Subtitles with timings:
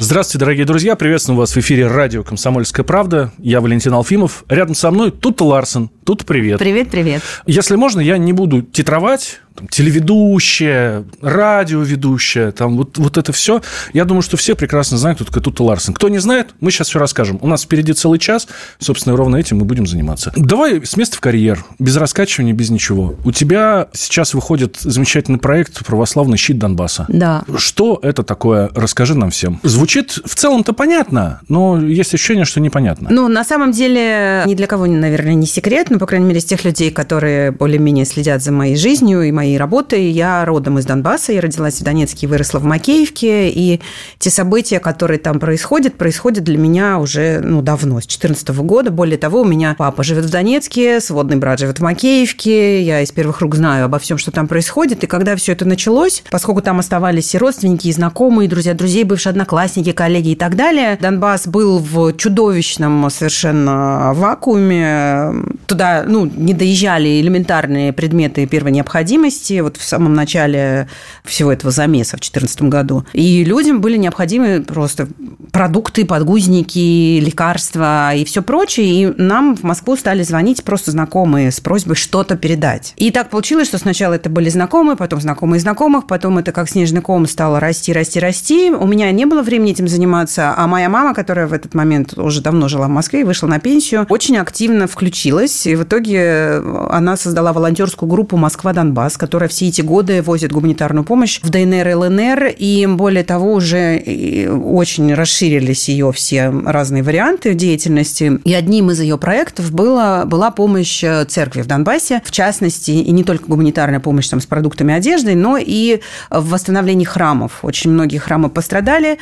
[0.00, 0.94] Здравствуйте, дорогие друзья.
[0.94, 3.32] Приветствую вас в эфире радио «Комсомольская правда».
[3.38, 4.44] Я Валентин Алфимов.
[4.48, 5.90] Рядом со мной тут Ларсен.
[6.04, 6.60] Тут привет.
[6.60, 7.20] Привет, привет.
[7.46, 13.60] Если можно, я не буду титровать там, телеведущая, радиоведущая, там вот, вот это все.
[13.92, 15.94] Я думаю, что все прекрасно знают, кто такой Тута Ларсен.
[15.94, 17.38] Кто не знает, мы сейчас все расскажем.
[17.42, 18.46] У нас впереди целый час,
[18.78, 20.32] собственно, ровно этим мы будем заниматься.
[20.36, 23.16] Давай с места в карьер, без раскачивания, без ничего.
[23.24, 27.06] У тебя сейчас выходит замечательный проект «Православный щит Донбасса».
[27.08, 27.42] Да.
[27.56, 28.70] Что это такое?
[28.74, 29.58] Расскажи нам всем.
[29.64, 33.08] Звучит в целом-то понятно, но есть ощущение, что непонятно.
[33.10, 36.44] Ну, на самом деле, ни для кого, наверное, не секрет, но, по крайней мере, из
[36.44, 40.10] тех людей, которые более-менее следят за моей жизнью и моей работы.
[40.10, 43.80] Я родом из Донбасса, я родилась в Донецке выросла в Макеевке, и
[44.18, 48.90] те события, которые там происходят, происходят для меня уже ну, давно, с 2014 года.
[48.90, 53.10] Более того, у меня папа живет в Донецке, сводный брат живет в Макеевке, я из
[53.10, 56.78] первых рук знаю обо всем, что там происходит, и когда все это началось, поскольку там
[56.78, 61.46] оставались и родственники, и знакомые, и друзья друзей, бывшие одноклассники, коллеги и так далее, Донбасс
[61.46, 65.32] был в чудовищном совершенно вакууме.
[65.66, 70.88] Туда ну, не доезжали элементарные предметы первой необходимости, вот в самом начале
[71.24, 73.04] всего этого замеса в 2014 году.
[73.12, 75.08] И людям были необходимы просто
[75.52, 78.86] продукты, подгузники, лекарства и все прочее.
[78.86, 82.94] И нам в Москву стали звонить просто знакомые с просьбой что-то передать.
[82.96, 87.00] И так получилось, что сначала это были знакомые, потом знакомые знакомых, потом это как снежный
[87.00, 88.70] ком стало расти, расти, расти.
[88.70, 92.40] У меня не было времени этим заниматься, а моя мама, которая в этот момент уже
[92.40, 95.66] давно жила в Москве и вышла на пенсию, очень активно включилась.
[95.66, 101.40] И в итоге она создала волонтерскую группу «Москва-Донбасс», которая все эти годы возит гуманитарную помощь
[101.42, 108.40] в ДНР и ЛНР, и более того, уже очень расширились ее все разные варианты деятельности.
[108.44, 113.24] И одним из ее проектов было, была помощь церкви в Донбассе, в частности, и не
[113.24, 117.58] только гуманитарная помощь там, с продуктами одежды, но и в восстановлении храмов.
[117.62, 119.18] Очень многие храмы пострадали,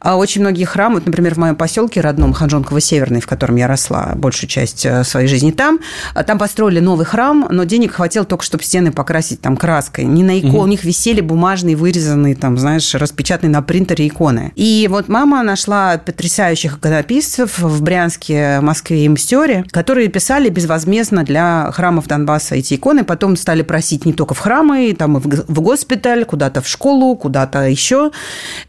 [0.00, 4.48] очень многие храмы, вот, например, в моем поселке родном Ханжонково-Северный, в котором я росла большую
[4.48, 5.80] часть э, своей жизни там,
[6.26, 10.04] там построили новый храм, но денег хватило только, чтобы стены покрасить там краской.
[10.04, 10.62] Не на икону, угу.
[10.64, 14.52] у них висели бумажные, вырезанные, там, знаешь, распечатанные на принтере иконы.
[14.56, 21.70] И вот мама нашла потрясающих иконописцев в Брянске, Москве и Мстере, которые писали безвозмездно для
[21.72, 23.04] храмов Донбасса эти иконы.
[23.04, 27.68] Потом стали просить не только в храмы, там и в госпиталь, куда-то в школу, куда-то
[27.68, 28.10] еще.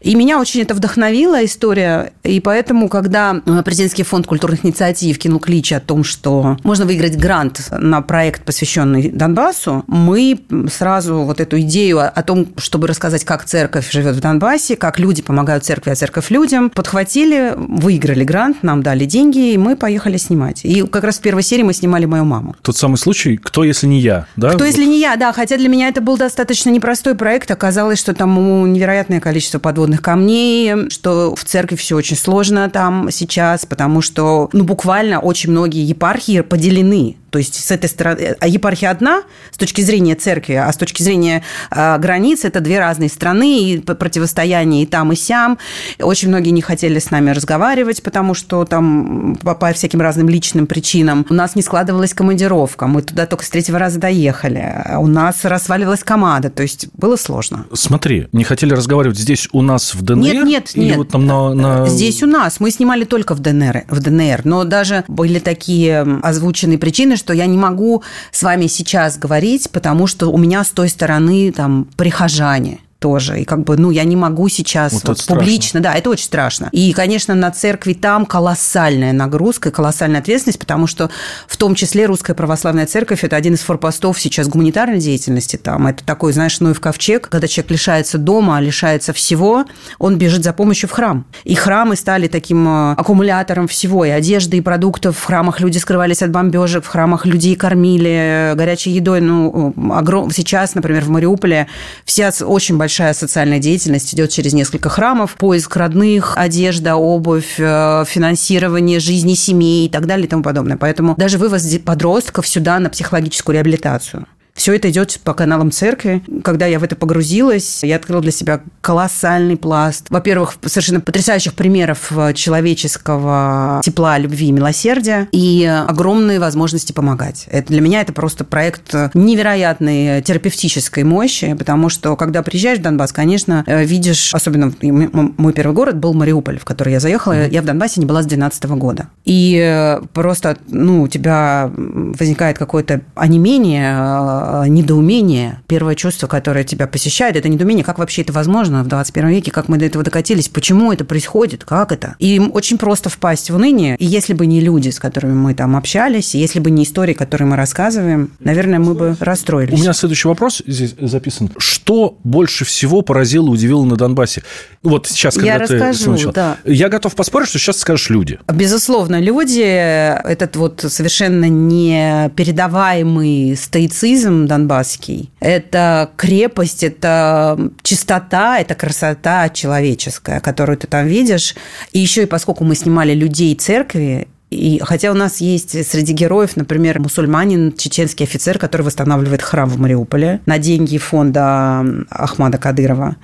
[0.00, 2.12] И меня очень это вдохновила история.
[2.24, 3.34] И поэтому, когда
[3.64, 9.10] президентский фонд культурных инициатив кинул клич о том, что можно выиграть грант на проект, посвященный
[9.10, 10.40] Донбассу, мы
[10.72, 15.22] сразу вот эту идею о том, чтобы рассказать, как церковь живет в Донбассе, как люди
[15.22, 20.64] помогают церкви, а церковь людям, подхватили, выиграли грант, нам дали деньги, и мы поехали снимать.
[20.64, 22.56] И как раз в первой серии мы снимали мою маму.
[22.62, 24.52] Тот самый случай, кто, если не я, да?
[24.52, 25.32] Кто, если не я, да.
[25.32, 27.50] Хотя для меня это был достаточно непростой проект.
[27.50, 33.66] Оказалось, что там невероятное количество подводных камней, что в церкви все очень сложно там сейчас,
[33.66, 38.90] потому что, ну, буквально очень многие епархии поделены то есть с этой стороны, а епархия
[38.90, 43.62] одна с точки зрения церкви, а с точки зрения э, границ это две разные страны,
[43.62, 45.58] и противостояние и там, и сям.
[46.00, 50.66] Очень многие не хотели с нами разговаривать, потому что там по, по всяким разным личным
[50.66, 55.44] причинам у нас не складывалась командировка, мы туда только с третьего раза доехали, у нас
[55.44, 57.66] разваливалась команда, то есть было сложно.
[57.72, 60.18] Смотри, не хотели разговаривать здесь у нас в ДНР?
[60.18, 60.96] Нет, нет, или нет.
[60.96, 61.86] Вот там на, на...
[61.86, 62.60] Здесь у нас.
[62.60, 67.46] Мы снимали только в ДНР, в ДНР, но даже были такие озвученные причины, что я
[67.46, 72.80] не могу с вами сейчас говорить, потому что у меня с той стороны там прихожане
[73.06, 73.42] тоже.
[73.42, 76.68] И как бы, ну, я не могу сейчас вот вот публично, да, это очень страшно.
[76.72, 81.08] И, конечно, на церкви там колоссальная нагрузка, колоссальная ответственность, потому что
[81.46, 85.86] в том числе Русская Православная Церковь– это один из форпостов сейчас гуманитарной деятельности там.
[85.86, 89.66] Это такой, знаешь, ну и в ковчег, когда человек лишается дома, лишается всего,
[90.00, 91.26] он бежит за помощью в храм.
[91.44, 95.16] И храмы стали таким э, аккумулятором всего, и одежды, и продуктов.
[95.16, 99.20] В храмах люди скрывались от бомбежек, в храмах людей кормили горячей едой.
[99.20, 100.32] Ну, огром...
[100.32, 101.68] сейчас, например, в Мариуполе
[102.04, 108.04] вся очень большая большая социальная деятельность идет через несколько храмов, поиск родных, одежда, обувь, э,
[108.06, 110.78] финансирование жизни семей и так далее и тому подобное.
[110.78, 114.26] Поэтому даже вывоз подростков сюда на психологическую реабилитацию.
[114.56, 116.22] Все это идет по каналам церкви.
[116.42, 120.06] Когда я в это погрузилась, я открыла для себя колоссальный пласт.
[120.08, 127.46] Во-первых, совершенно потрясающих примеров человеческого тепла, любви и милосердия и огромные возможности помогать.
[127.50, 133.12] Это, для меня это просто проект невероятной терапевтической мощи, потому что, когда приезжаешь в Донбасс,
[133.12, 137.34] конечно, видишь, особенно мой первый город был Мариуполь, в который я заехала.
[137.34, 137.50] Mm-hmm.
[137.50, 139.08] Я в Донбассе не была с 2012 года.
[139.24, 145.60] И просто, ну, у тебя возникает какое-то онемение, э, недоумение.
[145.66, 149.68] Первое чувство, которое тебя посещает, это недоумение, как вообще это возможно в 21 веке, как
[149.68, 152.16] мы до этого докатились, почему это происходит, как это.
[152.18, 153.96] И очень просто впасть в уныние.
[153.96, 157.48] И если бы не люди, с которыми мы там общались, если бы не истории, которые
[157.48, 159.78] мы рассказываем, наверное, мы бы расстроились.
[159.78, 161.50] У меня следующий вопрос здесь записан.
[161.58, 164.42] Что больше всего поразило, удивило на Донбассе?
[164.82, 166.58] Вот сейчас, когда я ты расскажу, да.
[166.64, 168.38] Я готов поспорить, что сейчас скажешь люди.
[168.52, 180.40] Безусловно, люди, этот вот совершенно непередаваемый стоицизм донбасский, это крепость, это чистота, это красота человеческая,
[180.40, 181.54] которую ты там видишь.
[181.92, 186.56] И еще и поскольку мы снимали людей церкви, и хотя у нас есть среди героев,
[186.56, 193.16] например, мусульманин, чеченский офицер, который восстанавливает храм в Мариуполе на деньги фонда Ахмада Кадырова.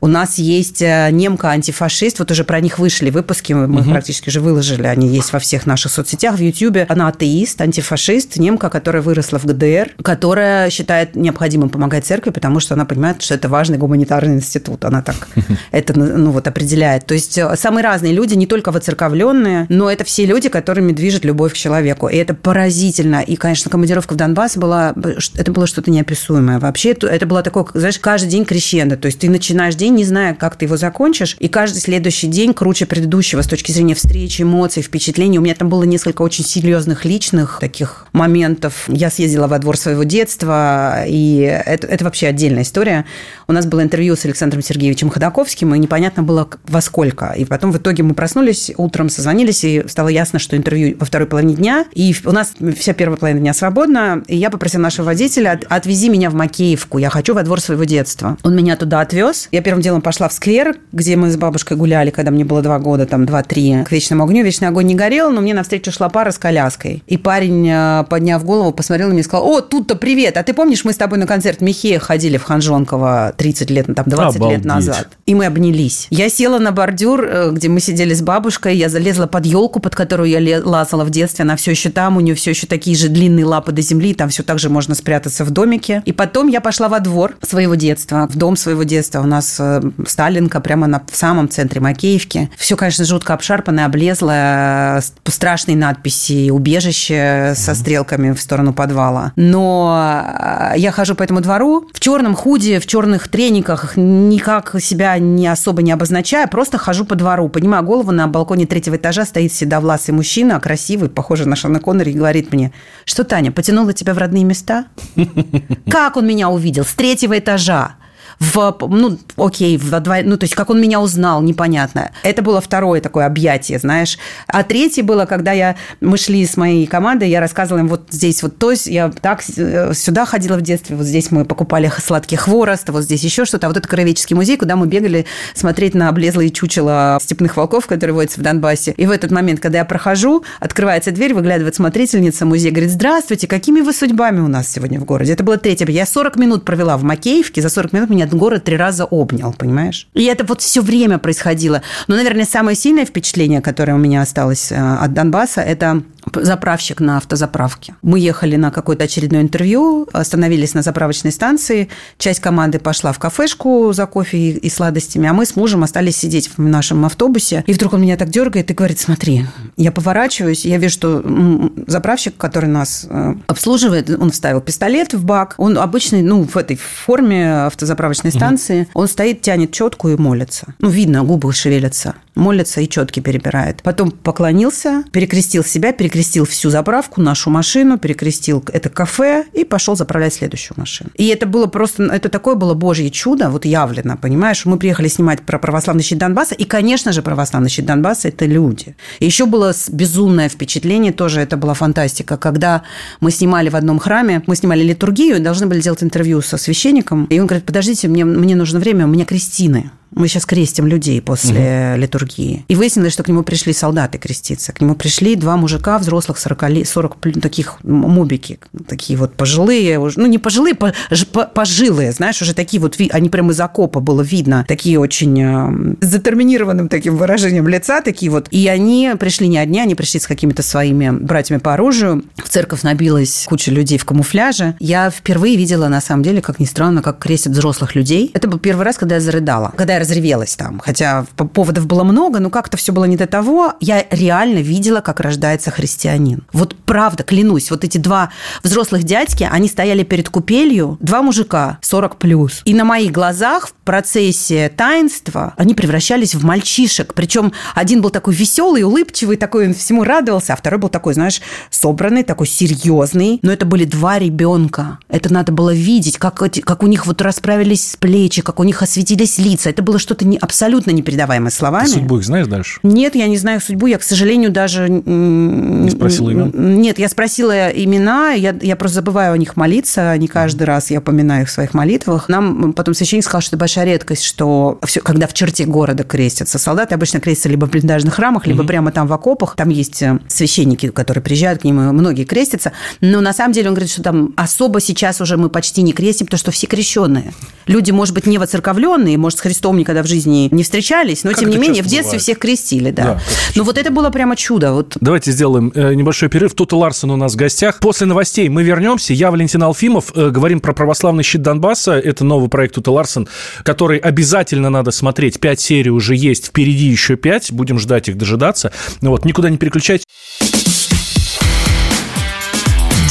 [0.00, 3.90] У нас есть э, немка-антифашист, вот уже про них вышли выпуски, мы угу.
[3.90, 6.86] практически уже выложили, они есть во всех наших соцсетях, в Ютьюбе.
[6.88, 12.74] Она атеист, антифашист, немка, которая выросла в ГДР, которая считает необходимым помогать церкви, потому что
[12.74, 14.84] она понимает, что это важный гуманитарный институт.
[14.84, 15.26] Она так
[15.72, 17.04] это ну, вот, определяет.
[17.06, 20.92] То есть э, самые разные люди, не только воцерковленные, но это все люди, которые которыми
[20.92, 22.08] движет любовь к человеку.
[22.08, 23.22] И это поразительно.
[23.22, 24.94] И, конечно, командировка в Донбасс была,
[25.34, 26.58] это было что-то неописуемое.
[26.58, 28.98] Вообще, это было такое, знаешь, каждый день крещендо.
[28.98, 32.52] То есть ты начинаешь день, не зная, как ты его закончишь, и каждый следующий день
[32.52, 35.38] круче предыдущего с точки зрения встречи, эмоций, впечатлений.
[35.38, 38.84] У меня там было несколько очень серьезных личных таких моментов.
[38.88, 43.06] Я съездила во двор своего детства, и это, это вообще отдельная история.
[43.46, 47.32] У нас было интервью с Александром Сергеевичем Ходаковским, и непонятно было во сколько.
[47.38, 51.26] И потом в итоге мы проснулись, утром созвонились, и стало ясно, что интервью во второй
[51.26, 55.60] половине дня, и у нас вся первая половина дня свободна, и я попросила нашего водителя,
[55.68, 58.36] отвези меня в Макеевку, я хочу во двор своего детства.
[58.42, 59.48] Он меня туда отвез.
[59.52, 62.78] Я первым делом пошла в сквер, где мы с бабушкой гуляли, когда мне было два
[62.78, 64.44] года, там, два-три, к вечному огню.
[64.44, 67.02] Вечный огонь не горел, но мне навстречу шла пара с коляской.
[67.06, 70.54] И парень, э, подняв голову, посмотрел на меня и сказал, о, тут-то привет, а ты
[70.54, 74.58] помнишь, мы с тобой на концерт Михея ходили в Ханжонково 30 лет, там, 20 Обалдеть.
[74.58, 75.08] лет назад.
[75.26, 76.06] И мы обнялись.
[76.10, 79.94] Я села на бордюр, э, где мы сидели с бабушкой, я залезла под елку, под
[79.94, 83.08] которую я лазала в детстве, она все еще там, у нее все еще такие же
[83.08, 86.02] длинные лапы до земли, там все так же можно спрятаться в домике.
[86.04, 89.20] И потом я пошла во двор своего детства, в дом своего детства.
[89.20, 92.50] У нас э, Сталинка прямо на, в самом центре Макеевки.
[92.56, 99.32] Все, конечно, жутко обшарпанное, облезлое, страшные надписи, убежище со стрелками в сторону подвала.
[99.36, 105.18] Но э, я хожу по этому двору в черном худе, в черных трениках, никак себя
[105.18, 109.52] не особо не обозначая, просто хожу по двору, поднимаю голову, на балконе третьего этажа стоит
[109.52, 112.72] седовласый мужчина, мужчина, красивый, похожий на Шона Коннери, и говорит мне,
[113.04, 114.86] что, Таня, потянула тебя в родные места?
[115.90, 116.84] Как он меня увидел?
[116.84, 117.96] С третьего этажа
[118.40, 119.90] в, ну, окей, в
[120.24, 122.12] ну, то есть, как он меня узнал, непонятно.
[122.22, 124.18] Это было второе такое объятие, знаешь.
[124.46, 128.42] А третье было, когда я, мы шли с моей командой, я рассказывала им, вот здесь
[128.42, 132.88] вот то, я так э, сюда ходила в детстве, вот здесь мы покупали сладкий хворост,
[132.90, 133.66] вот здесь еще что-то.
[133.66, 138.14] А вот это Коровеческий музей, куда мы бегали смотреть на облезлые чучела степных волков, которые
[138.14, 138.94] водятся в Донбассе.
[138.96, 143.80] И в этот момент, когда я прохожу, открывается дверь, выглядывает смотрительница музея, говорит, здравствуйте, какими
[143.80, 145.32] вы судьбами у нас сегодня в городе?
[145.32, 145.86] Это было третье.
[145.88, 149.52] Я 40 минут провела в Макеевке, за 40 минут меня этот город три раза обнял,
[149.52, 150.08] понимаешь?
[150.14, 151.82] И это вот все время происходило.
[152.06, 156.02] Но, наверное, самое сильное впечатление, которое у меня осталось э, от Донбасса, это
[156.34, 157.94] заправщик на автозаправке.
[158.02, 163.92] Мы ехали на какое-то очередное интервью, остановились на заправочной станции, часть команды пошла в кафешку
[163.92, 167.64] за кофе и сладостями, а мы с мужем остались сидеть в нашем автобусе.
[167.66, 172.36] И вдруг он меня так дергает и говорит, смотри, я поворачиваюсь, я вижу, что заправщик,
[172.36, 177.66] который нас э, обслуживает, он вставил пистолет в бак, он обычный, ну, в этой форме
[177.66, 178.90] автозаправочной станции, угу.
[178.94, 180.74] он стоит, тянет четку и молится.
[180.80, 183.82] Ну, видно, губы шевелятся молится и четки перебирает.
[183.82, 190.34] Потом поклонился, перекрестил себя, перекрестил всю заправку, нашу машину, перекрестил это кафе и пошел заправлять
[190.34, 191.10] следующую машину.
[191.14, 194.64] И это было просто, это такое было божье чудо, вот явлено, понимаешь?
[194.64, 198.96] Мы приехали снимать про православный щит Донбасса, и, конечно же, православный щит Донбасса– это люди.
[199.18, 202.82] И еще было безумное впечатление, тоже это была фантастика, когда
[203.20, 207.38] мы снимали в одном храме, мы снимали литургию, должны были делать интервью со священником, и
[207.38, 211.92] он говорит, подождите, мне, мне нужно время, у меня крестины Мы сейчас крестим людей после
[211.92, 212.00] угу.
[212.00, 212.64] литургии.
[212.68, 214.72] И выяснилось, что к нему пришли солдаты креститься.
[214.72, 220.38] К нему пришли два мужика, взрослых 40, 40 таких мобики, такие вот пожилые, ну не
[220.38, 225.96] пожилые, пожилые, знаешь, уже такие вот, они прямо из окопа было видно, такие очень э,
[226.00, 228.48] с детерминированным таким выражением лица, такие вот.
[228.50, 232.24] И они пришли не одни, они пришли с какими-то своими братьями по оружию.
[232.36, 234.76] В церковь набилась куча людей в камуфляже.
[234.80, 238.30] Я впервые видела, на самом деле, как ни странно, как крестят взрослых людей.
[238.34, 239.72] Это был первый раз, когда я зарыдала.
[239.76, 240.80] Когда я разревелась там.
[240.84, 243.74] Хотя поводов было много, но как-то все было не до того.
[243.80, 246.44] Я реально видела, как рождается христианин.
[246.52, 248.30] Вот правда, клянусь, вот эти два
[248.62, 252.62] взрослых дядьки, они стояли перед купелью, два мужика, 40 плюс.
[252.64, 257.14] И на моих глазах процессе таинства они превращались в мальчишек.
[257.14, 261.40] Причем один был такой веселый, улыбчивый, такой он всему радовался, а второй был такой, знаешь,
[261.70, 263.38] собранный, такой серьезный.
[263.40, 264.98] Но это были два ребенка.
[265.08, 269.38] Это надо было видеть, как, как у них вот расправились плечи, как у них осветились
[269.38, 269.70] лица.
[269.70, 271.86] Это было что-то не, абсолютно непередаваемое словами.
[271.86, 272.80] Ты судьбу их знаешь дальше?
[272.82, 273.86] Нет, я не знаю судьбу.
[273.86, 274.90] Я, к сожалению, даже...
[274.90, 276.52] Не спросила имен?
[276.54, 278.32] Нет, я спросила имена.
[278.32, 280.14] Я, я просто забываю о них молиться.
[280.18, 282.28] Не каждый раз я упоминаю их в своих молитвах.
[282.28, 286.58] Нам потом священник сказал, что это большая редкость, что все, когда в черте города крестятся
[286.58, 288.68] солдаты, обычно крестятся либо в блиндажных храмах, либо угу.
[288.68, 289.56] прямо там в окопах.
[289.56, 292.72] Там есть э, священники, которые приезжают к ним, и многие крестятся.
[293.00, 296.26] Но на самом деле он говорит, что там особо сейчас уже мы почти не крестим,
[296.26, 297.32] потому что все крещенные.
[297.66, 301.40] Люди, может быть, не воцерковленные, может, с Христом никогда в жизни не встречались, но, как
[301.40, 302.22] тем не менее, в детстве бывает.
[302.22, 303.04] всех крестили, да.
[303.04, 303.20] да
[303.54, 304.72] но вот это было прямо чудо.
[304.72, 304.96] Вот.
[305.00, 306.54] Давайте сделаем э, небольшой перерыв.
[306.54, 307.78] Тута Ларсон у нас в гостях.
[307.80, 309.12] После новостей мы вернемся.
[309.12, 310.12] Я Валентин Алфимов.
[310.14, 311.92] Э, говорим про православный щит Донбасса.
[311.92, 313.28] Это новый проект Тута Ларсон,
[313.68, 315.40] который обязательно надо смотреть.
[315.40, 317.52] Пять серий уже есть, впереди еще пять.
[317.52, 318.72] Будем ждать их, дожидаться.
[319.02, 320.06] Ну вот, никуда не переключайтесь.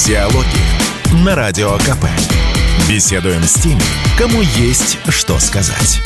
[0.04, 2.08] Диалоги на Радио КП.
[2.90, 3.84] Беседуем с теми,
[4.18, 6.02] кому есть что сказать.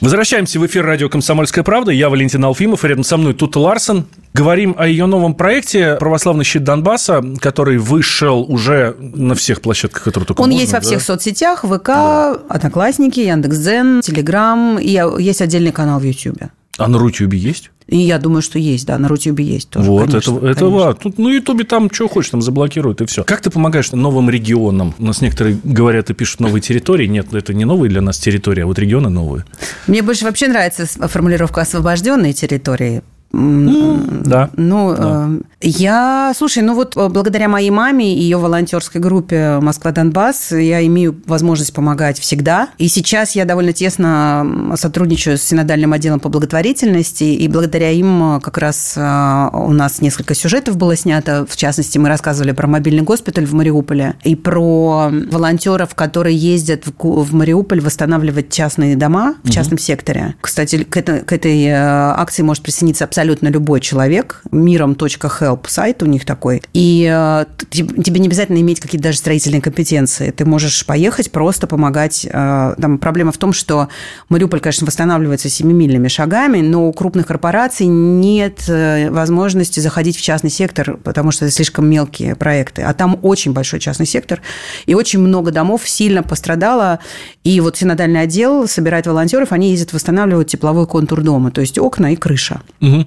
[0.00, 1.92] Возвращаемся в эфир радио «Комсомольская правда».
[1.92, 4.06] Я Валентин Алфимов, и рядом со мной Тута Ларсон.
[4.32, 10.26] Говорим о ее новом проекте «Православный щит Донбасса», который вышел уже на всех площадках, которые
[10.26, 12.38] только Он можно, есть во всех соцсетях, ВК, да.
[12.48, 16.50] Одноклассники, Яндекс.Дзен, Телеграм, и есть отдельный канал в Ютьюбе.
[16.78, 17.70] А на Рутюбе есть?
[17.90, 19.90] И я думаю, что есть, да, на Рутюбе есть тоже.
[19.90, 20.94] Вот, конечно, это, это конечно.
[20.94, 23.24] Тут на Ютубе там что хочешь, там заблокируют, и все.
[23.24, 24.94] Как ты помогаешь новым регионам?
[24.98, 27.08] У нас некоторые говорят и пишут новые территории.
[27.08, 29.44] Нет, это не новые для нас территории, а вот регионы новые.
[29.88, 34.50] Мне больше вообще нравится формулировка освобожденные территории, да.
[34.56, 35.30] Ну, да.
[35.60, 40.84] Э, я, слушай, ну вот э, благодаря моей маме и ее волонтерской группе Москва-Донбасс я
[40.86, 42.68] имею возможность помогать всегда.
[42.78, 48.40] И сейчас я довольно тесно сотрудничаю с синодальным отделом по благотворительности, и благодаря им э,
[48.40, 51.46] как раз у нас несколько сюжетов было снято.
[51.48, 57.34] В частности, мы рассказывали про мобильный госпиталь в Мариуполе и про волонтеров, которые ездят в
[57.34, 59.82] Мариуполь восстанавливать частные дома в частном угу.
[59.82, 60.34] секторе.
[60.40, 64.42] Кстати, к этой, к этой акции может присоединиться абсолютно любой человек.
[64.50, 66.62] Миром.help сайт у них такой.
[66.72, 70.30] И э, тебе не обязательно иметь какие-то даже строительные компетенции.
[70.30, 72.26] Ты можешь поехать, просто помогать.
[72.30, 73.88] Э, там проблема в том, что
[74.28, 80.50] Мариуполь, конечно, восстанавливается семимильными шагами, но у крупных корпораций нет э, возможности заходить в частный
[80.50, 82.82] сектор, потому что это слишком мелкие проекты.
[82.82, 84.40] А там очень большой частный сектор,
[84.86, 87.00] и очень много домов сильно пострадало.
[87.44, 92.12] И вот синодальный отдел собирает волонтеров, они ездят восстанавливать тепловой контур дома, то есть окна
[92.12, 92.62] и крыша.
[92.80, 93.06] Угу.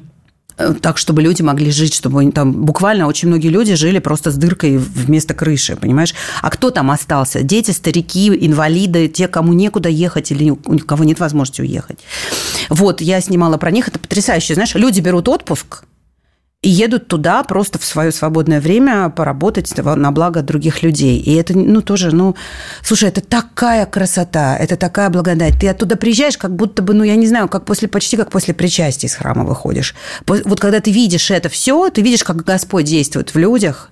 [0.58, 4.32] Э, так, чтобы люди могли жить, чтобы они там буквально очень многие люди жили просто
[4.32, 6.14] с дыркой вместо крыши, понимаешь?
[6.42, 7.42] А кто там остался?
[7.42, 12.00] Дети, старики, инвалиды, те, кому некуда ехать или у кого нет возможности уехать.
[12.70, 14.54] Вот, я снимала про них, это потрясающе.
[14.54, 15.84] Знаешь, люди берут отпуск,
[16.64, 21.20] и едут туда просто в свое свободное время поработать на благо других людей.
[21.20, 22.36] И это, ну, тоже, ну,
[22.82, 25.60] слушай, это такая красота, это такая благодать.
[25.60, 28.54] Ты оттуда приезжаешь, как будто бы, ну, я не знаю, как после, почти как после
[28.54, 29.94] причастия из храма выходишь.
[30.26, 33.90] Вот когда ты видишь это все, ты видишь, как Господь действует в людях,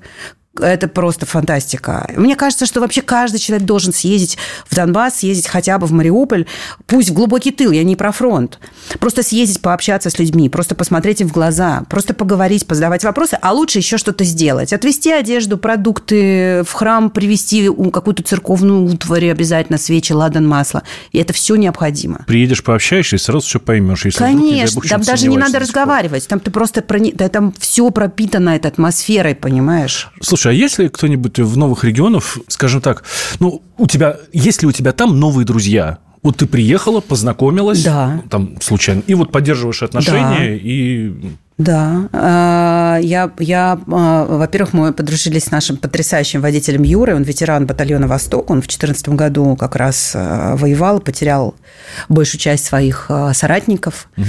[0.59, 2.09] это просто фантастика.
[2.15, 6.45] Мне кажется, что вообще каждый человек должен съездить в Донбасс, съездить хотя бы в Мариуполь,
[6.87, 8.59] пусть в глубокий тыл, я не про фронт.
[8.99, 13.53] Просто съездить, пообщаться с людьми, просто посмотреть им в глаза, просто поговорить, позадавать вопросы, а
[13.53, 14.73] лучше еще что-то сделать.
[14.73, 20.83] Отвезти одежду, продукты в храм, привезти какую-то церковную утварь, обязательно свечи, ладан, масло.
[21.11, 22.25] И это все необходимо.
[22.27, 24.05] Приедешь, пообщаешься, и сразу все поймешь.
[24.05, 27.13] Если Конечно, там даже не надо разговаривать, там ты просто, прони...
[27.13, 30.11] да, там все пропитано этой атмосферой, понимаешь?
[30.21, 33.03] Слушай, Слушай, а если кто-нибудь в новых регионах, скажем так,
[33.39, 35.99] ну, у тебя, есть ли у тебя там новые друзья?
[36.23, 38.23] Вот ты приехала, познакомилась, да.
[38.27, 40.45] там случайно, и вот поддерживаешь отношения, да.
[40.47, 41.13] и
[41.59, 47.67] Да, а, я, я а, во-первых, мы подружились с нашим потрясающим водителем Юрой, он ветеран
[47.67, 51.53] батальона «Восток», он в 2014 году как раз а, воевал, потерял
[52.09, 54.07] большую часть своих соратников.
[54.17, 54.25] Угу.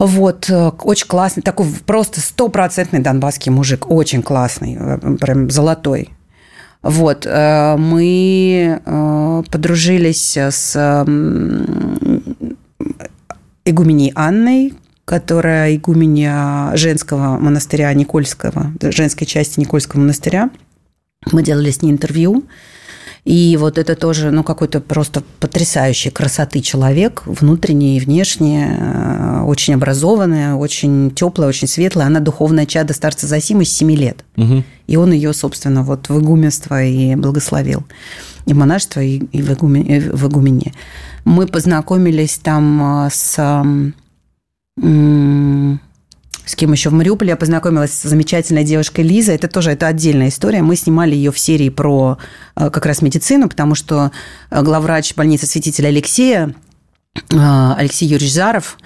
[0.00, 6.08] Вот, э, очень классный, такой просто стопроцентный донбасский мужик, очень классный, э, прям золотой.
[6.80, 8.80] Вот, э, мы
[9.50, 11.04] подружились с
[13.66, 14.72] игуменей Анной,
[15.04, 20.48] которая игуменя женского монастыря Никольского, женской части Никольского монастыря.
[21.30, 22.44] Мы делали с ней интервью.
[23.24, 29.74] И вот это тоже, ну, какой-то просто потрясающий красоты человек, внутренне и внешне, э, очень
[29.74, 32.06] образованная, очень теплая, очень светлая.
[32.06, 34.24] Она духовная чада старца Засима с 7 лет.
[34.36, 34.64] Угу.
[34.86, 37.84] И он ее, собственно, вот в игуменство и благословил.
[38.46, 40.72] И монашество, и в, игуме, в игумене.
[41.24, 43.64] Мы познакомились там э, с
[46.44, 49.36] с кем еще в Мариуполе я познакомилась с замечательной девушкой Лизой.
[49.36, 50.62] Это тоже это отдельная история.
[50.62, 52.18] Мы снимали ее в серии про
[52.56, 54.10] э, как раз медицину, потому что
[54.50, 56.54] э, главврач больницы святителя Алексея,
[57.14, 58.78] э, Алексей Юрьевич Заров,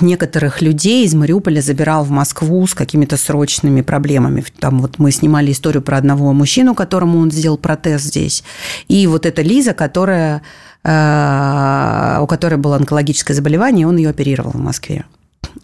[0.00, 4.44] некоторых людей из Мариуполя забирал в Москву с какими-то срочными проблемами.
[4.60, 8.44] Там вот мы снимали историю про одного мужчину, которому он сделал протез здесь.
[8.86, 10.42] И вот эта Лиза, которая,
[10.84, 15.06] у которой было онкологическое заболевание, он ее оперировал в Москве.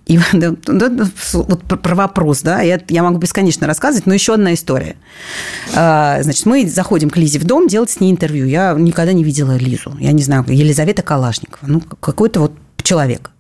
[0.06, 4.54] И да, да, вот про вопрос, да, я, я могу бесконечно рассказывать, но еще одна
[4.54, 4.97] история.
[5.75, 8.47] А, значит, мы заходим к Лизе в дом делать с ней интервью.
[8.47, 9.97] Я никогда не видела Лизу.
[9.99, 11.66] Я не знаю, Елизавета Калашникова.
[11.66, 13.30] Ну, какой-то вот человек.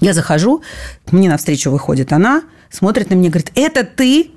[0.00, 0.62] Я захожу,
[1.10, 4.30] мне навстречу выходит она, смотрит на меня, говорит, это ты?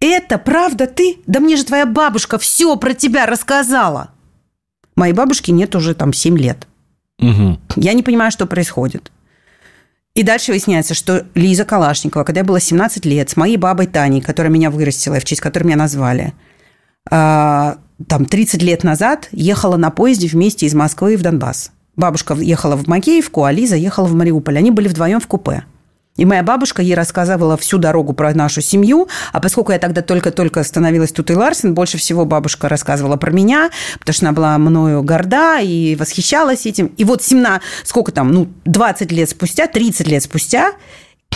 [0.00, 1.18] Это правда ты?
[1.26, 4.10] Да мне же твоя бабушка все про тебя рассказала.
[4.96, 6.66] Моей бабушке нет уже там 7 лет.
[7.20, 7.58] Угу.
[7.76, 9.12] Я не понимаю, что происходит.
[10.14, 14.20] И дальше выясняется, что Лиза Калашникова, когда я была 17 лет, с моей бабой Таней,
[14.20, 16.34] которая меня вырастила, в честь которой меня назвали,
[17.10, 21.70] а, там 30 лет назад ехала на поезде вместе из Москвы в Донбасс.
[21.96, 24.58] Бабушка ехала в Макеевку, а Лиза ехала в Мариуполь.
[24.58, 25.64] Они были вдвоем в купе.
[26.16, 30.62] И моя бабушка ей рассказывала всю дорогу про нашу семью, а поскольку я тогда только-только
[30.62, 35.02] становилась тут и Ларсен, больше всего бабушка рассказывала про меня, потому что она была мною
[35.02, 36.86] горда и восхищалась этим.
[36.98, 40.72] И вот 17, сколько там, ну, 20 лет спустя, 30 лет спустя,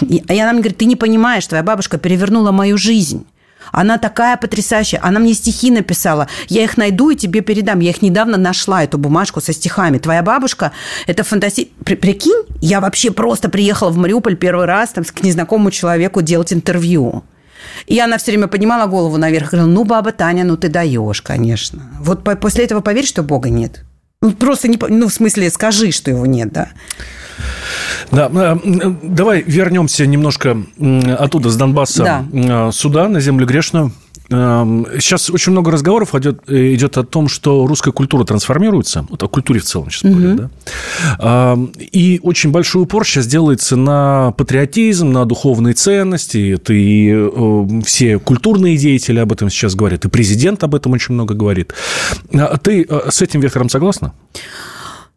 [0.02, 3.26] и она мне говорит, ты не понимаешь, твоя бабушка перевернула мою жизнь.
[3.72, 5.00] Она такая потрясающая.
[5.02, 6.28] Она мне стихи написала.
[6.48, 7.80] Я их найду и тебе передам.
[7.80, 9.98] Я их недавно нашла, эту бумажку со стихами.
[9.98, 10.72] Твоя бабушка,
[11.06, 11.72] это фантастично.
[11.84, 17.24] Прикинь, я вообще просто приехала в Мариуполь первый раз там, к незнакомому человеку делать интервью.
[17.86, 21.22] И она все время поднимала голову наверх и говорила, ну, баба Таня, ну ты даешь,
[21.22, 21.82] конечно.
[22.00, 23.84] Вот после этого поверь, что Бога нет.
[24.26, 26.70] Ну, просто не, ну, в смысле, скажи, что его нет, да.
[28.10, 28.56] Да, э,
[29.02, 30.56] давай вернемся немножко
[31.16, 32.68] оттуда, с Донбасса, да.
[32.68, 33.92] Э, сюда, на землю грешную.
[34.30, 39.06] Эм, сейчас очень много разговоров идет, идет о том, что русская культура трансформируется.
[39.08, 40.14] Вот о культуре в целом сейчас угу.
[40.14, 41.52] говорю, да?
[41.52, 46.54] Эм, и очень большой упор сейчас делается на патриотизм, на духовные ценности.
[46.54, 51.14] Это и э, все культурные деятели об этом сейчас говорят, и президент об этом очень
[51.14, 51.72] много говорит.
[52.32, 54.12] А ты с этим вектором согласна?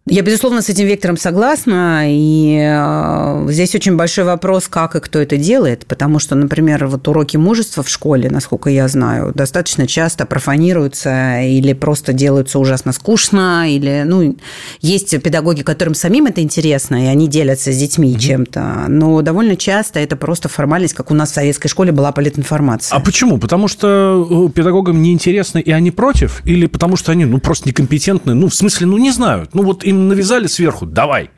[0.09, 2.05] Я, безусловно, с этим вектором согласна.
[2.07, 5.85] И э, здесь очень большой вопрос, как и кто это делает.
[5.85, 11.73] Потому что, например, вот уроки мужества в школе, насколько я знаю, достаточно часто профанируются или
[11.73, 13.71] просто делаются ужасно скучно.
[13.71, 14.35] Или, ну,
[14.81, 18.19] есть педагоги, которым самим это интересно, и они делятся с детьми mm-hmm.
[18.19, 18.85] чем-то.
[18.87, 22.97] Но довольно часто это просто формальность, как у нас в советской школе была политинформация.
[22.97, 23.37] А почему?
[23.37, 26.41] Потому что э, педагогам неинтересно, и они против?
[26.45, 28.33] Или потому что они, ну, просто некомпетентны?
[28.33, 29.53] Ну, в смысле, ну, не знают.
[29.53, 31.29] Ну, вот им навязали сверху, давай.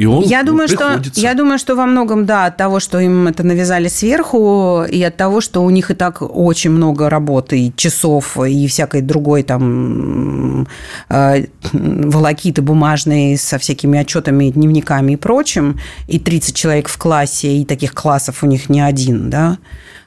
[0.00, 3.28] И он я, думаю, что, я думаю, что во многом, да, от того, что им
[3.28, 7.72] это навязали сверху, и от того, что у них и так очень много работы, и
[7.76, 10.66] часов, и всякой другой там
[11.10, 17.66] э, волокиты бумажные со всякими отчетами, дневниками и прочим, и 30 человек в классе, и
[17.66, 19.58] таких классов у них не один, да,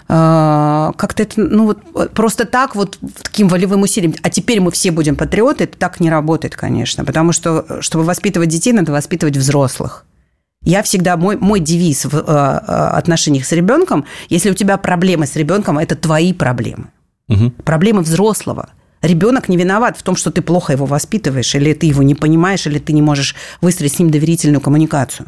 [0.08, 4.16] как-то это, ну вот просто так вот таким волевым усилием.
[4.22, 8.50] А теперь мы все будем патриоты, это так не работает, конечно, потому что, чтобы воспитывать
[8.50, 10.06] детей, надо воспитывать взрослых.
[10.62, 15.26] Я всегда, мой, мой девиз в э, э, отношениях с ребенком, если у тебя проблемы
[15.26, 16.88] с ребенком, это твои проблемы.
[17.28, 17.52] Угу.
[17.64, 18.70] Проблемы взрослого–
[19.04, 22.66] Ребенок не виноват в том, что ты плохо его воспитываешь, или ты его не понимаешь,
[22.66, 25.28] или ты не можешь выстроить с ним доверительную коммуникацию.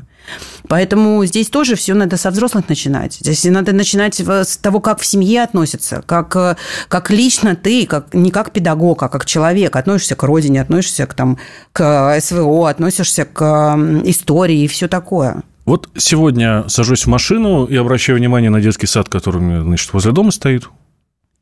[0.69, 3.17] Поэтому здесь тоже все надо со взрослых начинать.
[3.19, 6.57] Здесь надо начинать с того, как в семье относятся, как,
[6.87, 11.13] как лично ты, как, не как педагог, а как человек относишься к родине, относишься к,
[11.13, 11.37] там,
[11.73, 15.43] к СВО, относишься к истории и все такое.
[15.65, 19.91] Вот сегодня сажусь в машину и обращаю внимание на детский сад, который у меня, значит,
[19.91, 20.69] возле дома стоит.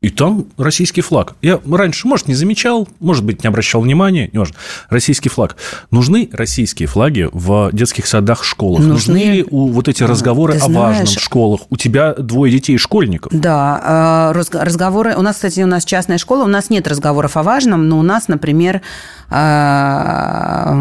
[0.04, 1.34] И там российский флаг.
[1.40, 4.54] Я раньше, может, не замечал, может быть, не обращал внимания, не может.
[4.90, 5.56] Российский флаг.
[5.90, 8.80] Нужны российские флаги в детских садах, школах?
[8.80, 10.98] Нужны, Нужны ли у, вот эти разговоры Ты о знаешь...
[10.98, 11.60] важном в школах?
[11.70, 13.32] У тебя двое детей школьников.
[13.32, 15.14] Да, а, разговоры...
[15.16, 18.02] У нас, кстати, у нас частная школа, у нас нет разговоров о важном, но у
[18.02, 18.82] нас, например,
[19.30, 20.74] а,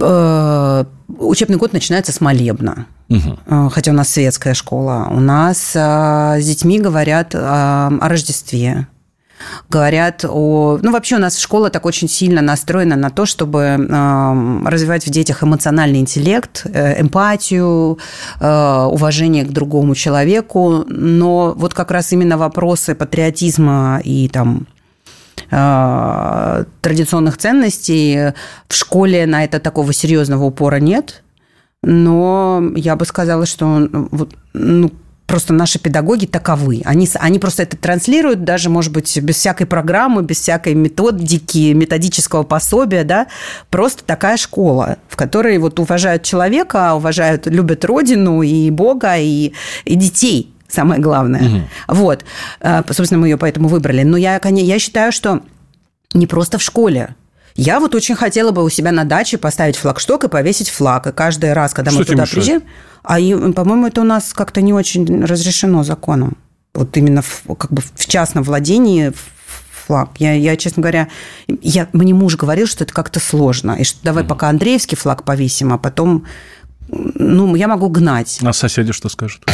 [0.00, 0.84] э,
[1.18, 2.86] учебный год начинается с молебна.
[3.08, 3.70] Угу.
[3.70, 5.08] Хотя у нас светская школа.
[5.10, 8.86] У нас а, с детьми говорят а, о Рождестве.
[9.68, 10.78] Говорят о...
[10.80, 13.76] Ну, вообще у нас школа так очень сильно настроена на то, чтобы
[14.64, 17.98] развивать в детях эмоциональный интеллект, э, эмпатию,
[18.40, 20.84] э, уважение к другому человеку.
[20.86, 24.66] Но вот как раз именно вопросы патриотизма и там
[25.50, 28.32] традиционных ценностей
[28.68, 31.23] в школе на это такого серьезного упора нет
[31.84, 34.90] но я бы сказала, что вот, ну,
[35.26, 36.82] просто наши педагоги таковы.
[36.84, 42.42] Они, они просто это транслируют даже, может быть, без всякой программы, без всякой методики, методического
[42.42, 43.26] пособия, да,
[43.70, 49.52] просто такая школа, в которой вот уважают человека, уважают, любят родину и Бога, и,
[49.84, 51.42] и детей, самое главное.
[51.42, 51.62] Угу.
[51.88, 52.24] Вот.
[52.60, 54.02] А, собственно, мы ее поэтому выбрали.
[54.02, 55.40] Но я, я считаю, что
[56.12, 57.14] не просто в школе,
[57.56, 61.06] я вот очень хотела бы у себя на даче поставить флагшток и повесить флаг.
[61.06, 62.62] И каждый раз, когда Что мы туда приезжаем...
[63.02, 63.18] А,
[63.52, 66.36] по-моему, это у нас как-то не очень разрешено законом.
[66.74, 69.12] Вот именно в, как бы в частном владении
[69.86, 70.10] флаг.
[70.18, 71.08] Я, я честно говоря,
[71.46, 73.72] я, мне муж говорил, что это как-то сложно.
[73.72, 76.26] И что давай пока Андреевский флаг повесим, а потом
[76.88, 78.40] ну, я могу гнать.
[78.42, 79.44] А соседи что скажут?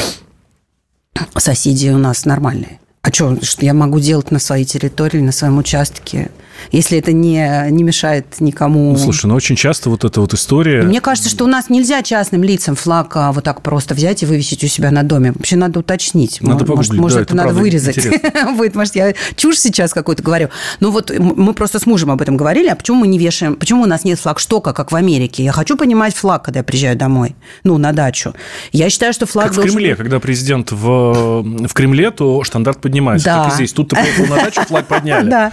[1.37, 2.81] Соседи у нас нормальные.
[3.03, 6.31] А что, что я могу делать на своей территории, на своем участке?
[6.73, 8.93] если это не, не мешает никому.
[8.93, 10.83] Ну, слушай, ну очень часто вот эта вот история...
[10.83, 14.27] Мне кажется, что у нас нельзя частным лицам флаг а, вот так просто взять и
[14.27, 15.33] вывесить у себя на доме.
[15.33, 16.41] Вообще надо уточнить.
[16.41, 17.99] Надо может, может да, это, это надо вырезать.
[18.57, 20.49] Будет, может, я чушь сейчас какую-то говорю.
[20.81, 23.83] Ну вот мы просто с мужем об этом говорили, а почему мы не вешаем, почему
[23.83, 25.45] у нас нет флагштока, как в Америке?
[25.45, 27.35] Я хочу понимать флаг, когда я приезжаю домой,
[27.65, 28.35] ну, на дачу.
[28.73, 29.73] Я считаю, что флаг как должен...
[29.73, 33.25] в Кремле, когда президент в, в Кремле, то штандарт поднимается.
[33.25, 33.45] Да.
[33.45, 33.73] Как и здесь.
[33.73, 35.31] Тут ты приехал на дачу, флаг подняли.
[35.31, 35.53] Да.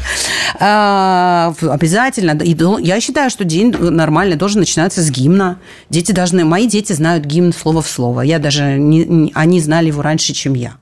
[0.60, 2.32] А, обязательно.
[2.42, 5.60] И я считаю, что день нормальный должен начинаться с гимна.
[5.90, 6.46] Дети должны...
[6.46, 8.22] Мои дети знают гимн слово в слово.
[8.22, 8.78] Я даже...
[8.78, 10.74] Не, они знали его раньше, чем я.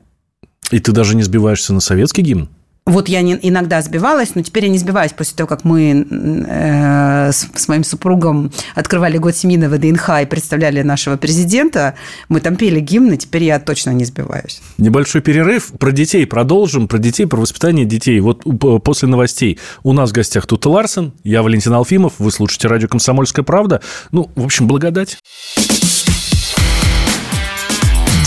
[0.72, 2.50] И ты даже не сбиваешься на советский гимн?
[2.88, 7.32] Вот я не, иногда сбивалась, но теперь я не сбиваюсь после того, как мы э,
[7.32, 11.96] с, с моим супругом открывали год семьи на ВДНХ и представляли нашего президента.
[12.30, 14.62] Мы там пели гимны, теперь я точно не сбиваюсь.
[14.78, 15.72] Небольшой перерыв.
[15.80, 16.88] Про детей продолжим.
[16.88, 18.20] Про детей, про воспитание детей.
[18.20, 18.44] Вот
[18.84, 23.44] после новостей у нас в гостях Тута Ларсен, я Валентин Алфимов, вы слушаете радио «Комсомольская
[23.44, 23.82] правда».
[24.12, 25.18] Ну, в общем, благодать.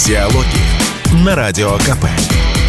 [0.05, 2.07] Диалоги на Радио КП.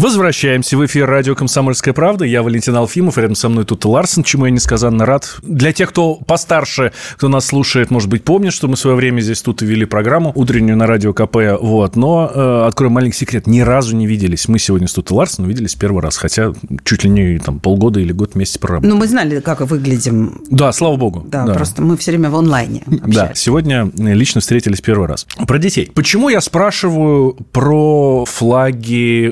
[0.00, 2.24] Возвращаемся в эфир радио «Комсомольская правда».
[2.24, 5.36] Я Валентин Алфимов, рядом со мной тут Ларсен, чему я несказанно рад.
[5.42, 9.20] Для тех, кто постарше, кто нас слушает, может быть, помнит, что мы в свое время
[9.20, 11.60] здесь тут вели программу утреннюю на радио КП.
[11.60, 11.96] Вот.
[11.96, 14.48] Но, э, открою маленький секрет, ни разу не виделись.
[14.48, 18.12] Мы сегодня с Тут Ларсен увиделись первый раз, хотя чуть ли не там, полгода или
[18.12, 18.90] год вместе проработали.
[18.90, 20.40] Ну, мы знали, как выглядим.
[20.48, 21.26] Да, слава богу.
[21.28, 21.52] Да, да.
[21.52, 23.14] просто мы все время в онлайне общались.
[23.14, 25.26] Да, сегодня лично встретились первый раз.
[25.46, 25.90] Про детей.
[25.94, 29.30] Почему я спрашиваю про флаги,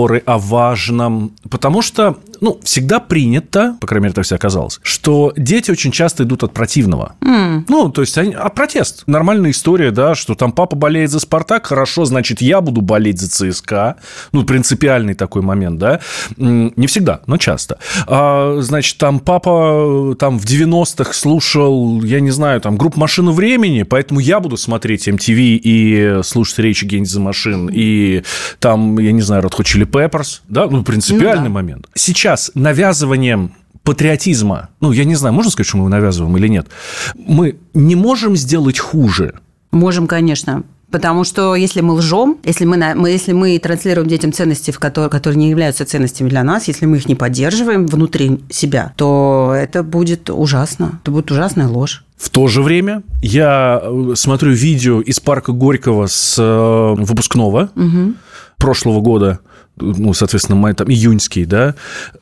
[0.00, 5.32] разговоры о важном, потому что, ну, всегда принято, по крайней мере, так все оказалось, что
[5.36, 7.14] дети очень часто идут от противного.
[7.20, 7.64] Mm.
[7.68, 9.04] Ну, то есть, они, а протест.
[9.06, 13.28] Нормальная история, да, что там папа болеет за «Спартак», хорошо, значит, я буду болеть за
[13.28, 13.96] ЦСКА.
[14.32, 16.00] Ну, принципиальный такой момент, да.
[16.36, 17.78] Не всегда, но часто.
[18.06, 23.82] А, значит, там папа там в 90-х слушал, я не знаю, там, группу «Машину времени»,
[23.82, 28.22] поэтому я буду смотреть MTV и слушать речи Гензи машин, и
[28.58, 31.54] там, я не знаю, Red Hot Chili Peppers, да, ну, принципиальный ну, да.
[31.54, 31.86] момент.
[31.94, 36.66] Сейчас навязыванием патриотизма, ну, я не знаю, можно сказать, что мы его навязываем или нет,
[37.14, 39.34] мы не можем сделать хуже.
[39.72, 40.64] Можем, конечно.
[40.90, 45.08] Потому что если мы лжем, если мы, мы, если мы транслируем детям ценности, в которые,
[45.08, 49.84] которые не являются ценностями для нас, если мы их не поддерживаем внутри себя, то это
[49.84, 50.98] будет ужасно.
[51.02, 52.04] Это будет ужасная ложь.
[52.16, 58.14] В то же время я э, смотрю видео из парка Горького с э, выпускного угу.
[58.58, 59.38] прошлого года
[59.80, 61.74] ну, соответственно, май, там, июньский, да,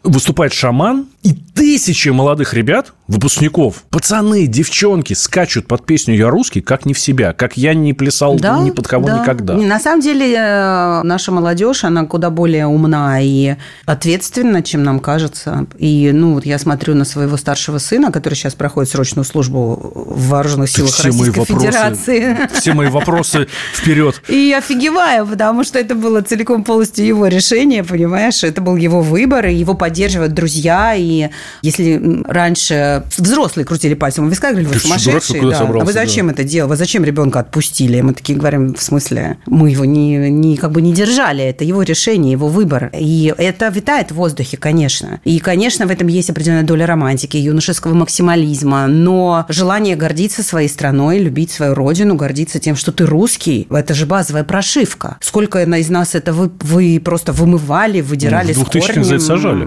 [0.03, 3.85] выступает шаман, и тысячи молодых ребят, выпускников.
[3.91, 8.37] Пацаны, девчонки скачут под песню «Я русский», как не в себя, как я не плясал
[8.37, 9.21] да, ни под кого да.
[9.21, 9.55] никогда.
[9.55, 15.67] На самом деле э, наша молодежь, она куда более умна и ответственна, чем нам кажется.
[15.79, 20.29] И, ну, вот я смотрю на своего старшего сына, который сейчас проходит срочную службу в
[20.29, 22.37] вооруженных силах все Российской мои Федерации.
[22.53, 24.21] все мои вопросы вперед.
[24.29, 28.45] И офигеваю, потому что это было целиком полностью его решение, понимаешь?
[28.45, 30.95] Это был его выбор, и его поддерживают друзья.
[30.95, 31.31] И
[31.63, 35.43] если раньше взрослые крутили пальцем у виска, говорили, вы сумасшедшие.
[35.43, 35.61] Да.
[35.61, 36.33] а вы зачем да.
[36.33, 36.71] это делали?
[36.71, 38.01] Вы зачем ребенка отпустили?
[38.01, 41.45] Мы такие говорим, в смысле, мы его не, не, как бы не держали.
[41.45, 42.91] Это его решение, его выбор.
[42.95, 45.21] И это витает в воздухе, конечно.
[45.25, 51.19] И, конечно, в этом есть определенная доля романтики, юношеского максимализма, но желание гордиться своей страной,
[51.19, 55.19] любить свою родину, гордиться тем, что ты русский, это же базовая прошивка.
[55.21, 59.67] Сколько из нас это вы, вы просто вымывали, выдирали ну, в 2000 с сажали.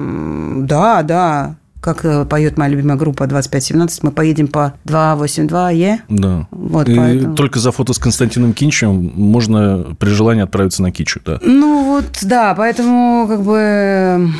[0.65, 5.97] Да, да как э, поет моя любимая группа 2517, мы поедем по 282Е.
[6.07, 6.47] Да.
[6.51, 7.35] Вот, И поэтому...
[7.35, 11.39] только за фото с Константином Кинчем можно при желании отправиться на Кичу, да.
[11.41, 14.31] Ну вот, да, поэтому как бы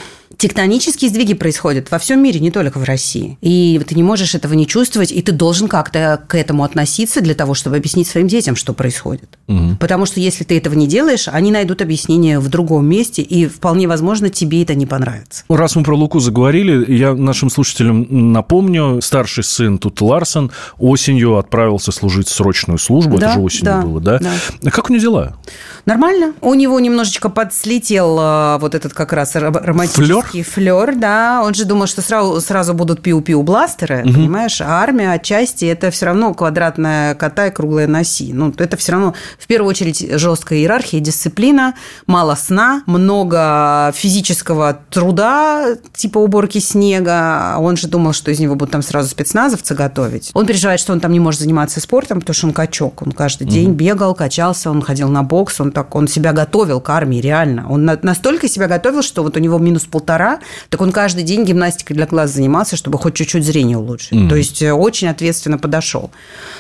[0.42, 3.38] тектонические сдвиги происходят во всем мире, не только в России.
[3.42, 7.36] И ты не можешь этого не чувствовать, и ты должен как-то к этому относиться для
[7.36, 9.38] того, чтобы объяснить своим детям, что происходит.
[9.48, 9.78] Угу.
[9.80, 13.88] Потому что если ты этого не делаешь, они найдут объяснение в другом месте, и вполне
[13.88, 15.44] возможно, тебе это не понравится.
[15.48, 20.50] Раз мы про Луку заговорили, я нашим слушателям напомню, старший сын тут Ларсон
[20.80, 24.20] осенью отправился служить срочную службу, да, это же осенью да, было, да?
[24.20, 24.72] да?
[24.72, 25.38] Как у него дела?
[25.86, 26.34] Нормально.
[26.42, 31.42] У него немножечко подслетел а, вот этот как раз романтический флер, да.
[31.44, 34.14] Он же думал, что сразу, сразу будут пиу-пиу бластеры, угу.
[34.14, 34.62] понимаешь?
[34.62, 38.32] А армия отчасти это все равно квадратная кота и круглая носи.
[38.34, 41.74] Ну, это все равно в первую очередь жесткая иерархия, дисциплина,
[42.06, 47.56] мало сна, много физического труда, типа уборки снега.
[47.58, 50.32] Он же думал, что из него будут там сразу спецназовцы готовить.
[50.34, 53.02] Он переживает, что он там не может заниматься спортом, потому что он качок.
[53.02, 53.52] Он каждый угу.
[53.52, 57.70] день бегал, качался, он ходил на бокс, он так, он себя готовил к армии, реально.
[57.70, 61.96] Он настолько себя готовил, что вот у него минус полтора так он каждый день гимнастикой
[61.96, 64.14] для глаз занимался, чтобы хоть чуть-чуть зрение улучшить.
[64.14, 64.30] Mm.
[64.30, 66.12] То есть э, очень ответственно подошел.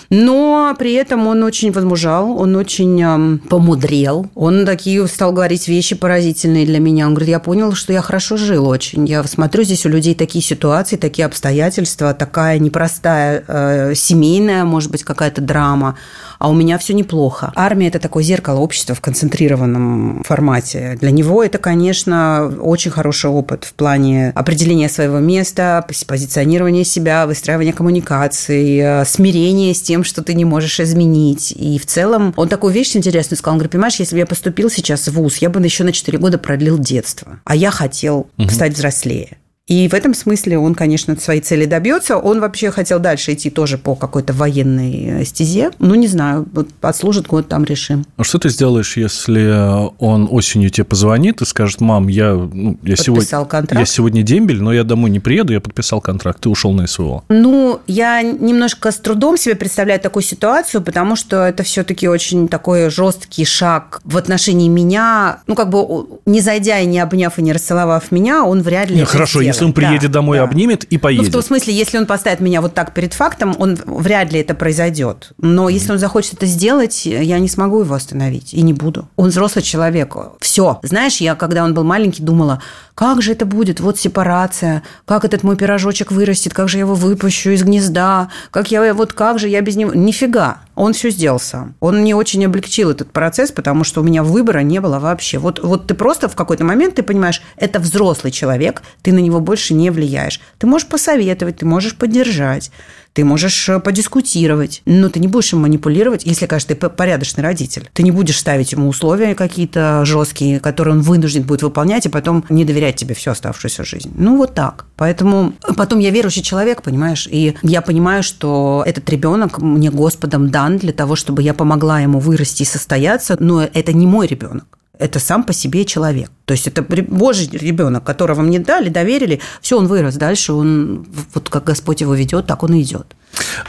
[0.09, 4.27] Но при этом он очень возмужал, он очень эм, помудрел.
[4.35, 7.07] Он такие стал говорить вещи поразительные для меня.
[7.07, 9.05] Он говорит, я понял, что я хорошо жил очень.
[9.07, 15.03] Я смотрю, здесь у людей такие ситуации, такие обстоятельства, такая непростая э, семейная, может быть,
[15.03, 15.97] какая-то драма
[16.41, 17.51] а у меня все неплохо.
[17.55, 20.97] Армия– это такое зеркало общества в концентрированном формате.
[20.99, 27.73] Для него это, конечно, очень хороший опыт в плане определения своего места, позиционирования себя, выстраивания
[27.73, 31.51] коммуникаций, э, смирения с тем, что ты не можешь изменить.
[31.51, 33.53] И в целом он такую вещь интересную сказал.
[33.53, 36.17] Он говорит, понимаешь, если бы я поступил сейчас в ВУЗ, я бы еще на 4
[36.17, 37.39] года продлил детство.
[37.43, 38.49] А я хотел угу.
[38.49, 39.37] стать взрослее.
[39.67, 42.17] И в этом смысле он, конечно, своей цели добьется.
[42.17, 45.71] Он вообще хотел дальше идти тоже по какой-то военной стезе.
[45.79, 48.05] Ну, не знаю, вот отслужит год, там решим.
[48.17, 52.95] А что ты сделаешь, если он осенью тебе позвонит и скажет, мам, я, ну, я,
[52.95, 53.79] сегодня, контракт.
[53.79, 57.23] я сегодня дембель, но я домой не приеду, я подписал контракт, ты ушел на СВО?
[57.29, 62.89] Ну, я немножко с трудом себе представляю такую ситуацию, потому что это все-таки очень такой
[62.89, 65.41] жесткий шаг в отношении меня.
[65.47, 68.97] Ну, как бы не зайдя и не обняв и не расцеловав меня, он вряд ли.
[68.97, 69.41] Не, хорошо.
[69.51, 70.43] Если он приедет да, домой, да.
[70.43, 71.25] обнимет и поедет.
[71.25, 74.39] Ну, в том смысле, если он поставит меня вот так перед фактом, он вряд ли
[74.39, 75.33] это произойдет.
[75.37, 79.07] Но если он захочет это сделать, я не смогу его остановить и не буду.
[79.15, 80.15] Он взрослый человек.
[80.39, 80.79] Все.
[80.83, 82.61] Знаешь, я, когда он был маленький, думала,
[82.95, 83.79] как же это будет?
[83.79, 88.71] Вот сепарация, как этот мой пирожочек вырастет, как же я его выпущу из гнезда, как
[88.71, 89.93] я, вот как же я без него...
[89.93, 90.61] Нифига.
[90.75, 91.75] Он все сделал сам.
[91.79, 95.37] Он мне очень облегчил этот процесс, потому что у меня выбора не было вообще.
[95.37, 99.39] Вот, вот ты просто в какой-то момент ты понимаешь, это взрослый человек, ты на него
[99.39, 100.39] больше не влияешь.
[100.57, 102.71] Ты можешь посоветовать, ты можешь поддержать
[103.13, 107.89] ты можешь э, подискутировать, но ты не будешь им манипулировать, если, конечно, ты порядочный родитель.
[107.93, 112.45] Ты не будешь ставить ему условия какие-то жесткие, которые он вынужден будет выполнять, и потом
[112.49, 114.11] не доверять тебе всю оставшуюся жизнь.
[114.15, 114.85] Ну, вот так.
[114.95, 120.77] Поэтому потом я верующий человек, понимаешь, и я понимаю, что этот ребенок мне Господом дан
[120.77, 125.19] для того, чтобы я помогла ему вырасти и состояться, но это не мой ребенок это
[125.19, 126.31] сам по себе человек.
[126.45, 131.49] То есть это Божий ребенок, которого мне дали, доверили, все, он вырос дальше, он вот
[131.49, 133.15] как Господь его ведет, так он и идет.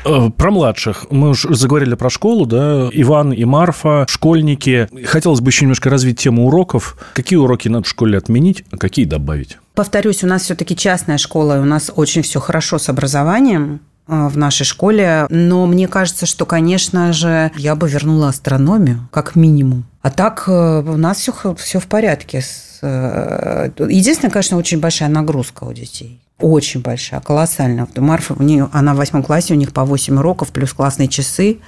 [0.04, 1.06] Э, про младших.
[1.10, 4.88] Мы уже заговорили про школу, да, Иван и Марфа, школьники.
[5.06, 6.96] Хотелось бы еще немножко развить тему уроков.
[7.14, 9.58] Какие уроки надо в школе отменить, а какие добавить?
[9.74, 14.36] Повторюсь, у нас все-таки частная школа, и у нас очень все хорошо с образованием в
[14.36, 19.84] нашей школе, но мне кажется, что, конечно же, я бы вернула астрономию, как минимум.
[20.02, 22.42] А так э, у нас все, все в порядке.
[22.82, 26.20] Единственное, конечно, очень большая нагрузка у детей.
[26.40, 27.86] Очень большая, колоссальная.
[27.96, 31.60] Марфы, у нее, она в восьмом классе, у них по 8 уроков, плюс классные часы.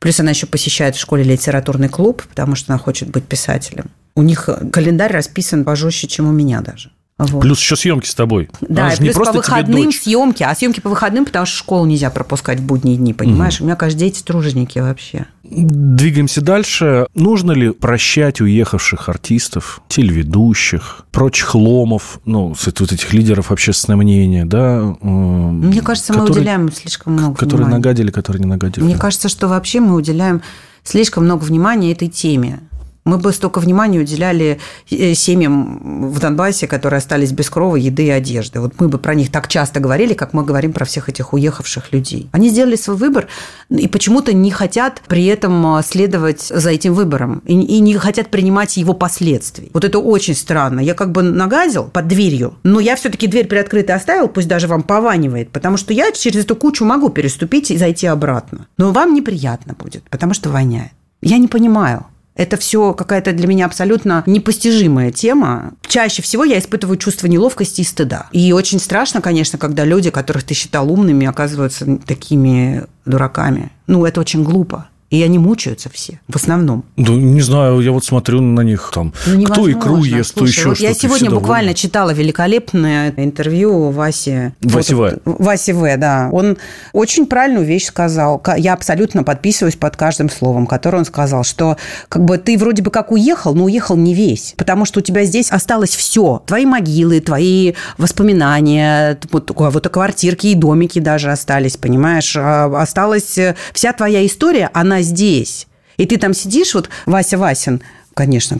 [0.00, 3.90] Плюс она еще посещает в школе литературный клуб, потому что она хочет быть писателем.
[4.16, 6.90] У них календарь расписан пожестче, чем у меня даже.
[7.18, 7.40] Вот.
[7.40, 8.50] Плюс еще съемки с тобой.
[8.60, 12.60] Да, и плюс по выходным съемки, а съемки по выходным, потому что школу нельзя пропускать
[12.60, 13.56] в будние дни, понимаешь?
[13.56, 13.64] Угу.
[13.64, 15.24] У меня каждый день труженики вообще.
[15.42, 17.06] Двигаемся дальше.
[17.14, 24.94] Нужно ли прощать уехавших артистов, телеведущих, прочих ломов, ну, вот этих лидеров общественного мнения, да?
[25.00, 27.76] Мне кажется, которые, мы уделяем слишком много Которые внимания.
[27.76, 28.84] нагадили, которые не нагадили.
[28.84, 30.42] Мне кажется, что вообще мы уделяем
[30.84, 32.60] слишком много внимания этой теме.
[33.06, 34.58] Мы бы столько внимания уделяли
[34.90, 38.60] э, семьям в Донбассе, которые остались без крова, еды и одежды.
[38.60, 41.92] Вот мы бы про них так часто говорили, как мы говорим про всех этих уехавших
[41.92, 42.28] людей.
[42.32, 43.28] Они сделали свой выбор
[43.70, 48.76] и почему-то не хотят при этом э, следовать за этим выбором и не хотят принимать
[48.76, 49.70] его последствий.
[49.72, 50.80] Вот это очень странно.
[50.80, 54.82] Я как бы нагадил под дверью, но я все-таки дверь приоткрытой оставил, пусть даже вам
[54.82, 58.66] пованивает, потому что я через эту кучу могу переступить и зайти обратно.
[58.78, 60.90] Но вам неприятно будет, потому что воняет.
[61.22, 62.06] Я не понимаю.
[62.36, 65.72] Это все какая-то для меня абсолютно непостижимая тема.
[65.86, 68.26] Чаще всего я испытываю чувство неловкости и стыда.
[68.32, 73.72] И очень страшно, конечно, когда люди, которых ты считал умными, оказываются такими дураками.
[73.86, 74.88] Ну, это очень глупо.
[75.08, 76.84] И они мучаются все, в основном.
[76.96, 80.68] Да, не знаю, я вот смотрю на них там, ну, кто икру ест, кто еще
[80.68, 80.92] вот что-то.
[80.92, 81.74] Я сегодня буквально довольны.
[81.74, 84.52] читала великолепное интервью Васи...
[84.62, 85.20] Васи В.
[85.24, 86.28] Васи В, да.
[86.32, 86.58] Он
[86.92, 88.42] очень правильную вещь сказал.
[88.56, 91.76] Я абсолютно подписываюсь под каждым словом, которое он сказал, что
[92.08, 95.24] как бы ты вроде бы как уехал, но уехал не весь, потому что у тебя
[95.24, 96.42] здесь осталось все.
[96.46, 102.36] Твои могилы, твои воспоминания, вот, вот квартирки и домики даже остались, понимаешь?
[102.36, 103.38] А, осталась
[103.72, 105.66] вся твоя история, она она здесь.
[105.98, 107.82] И ты там сидишь, вот Вася Васин,
[108.16, 108.56] конечно,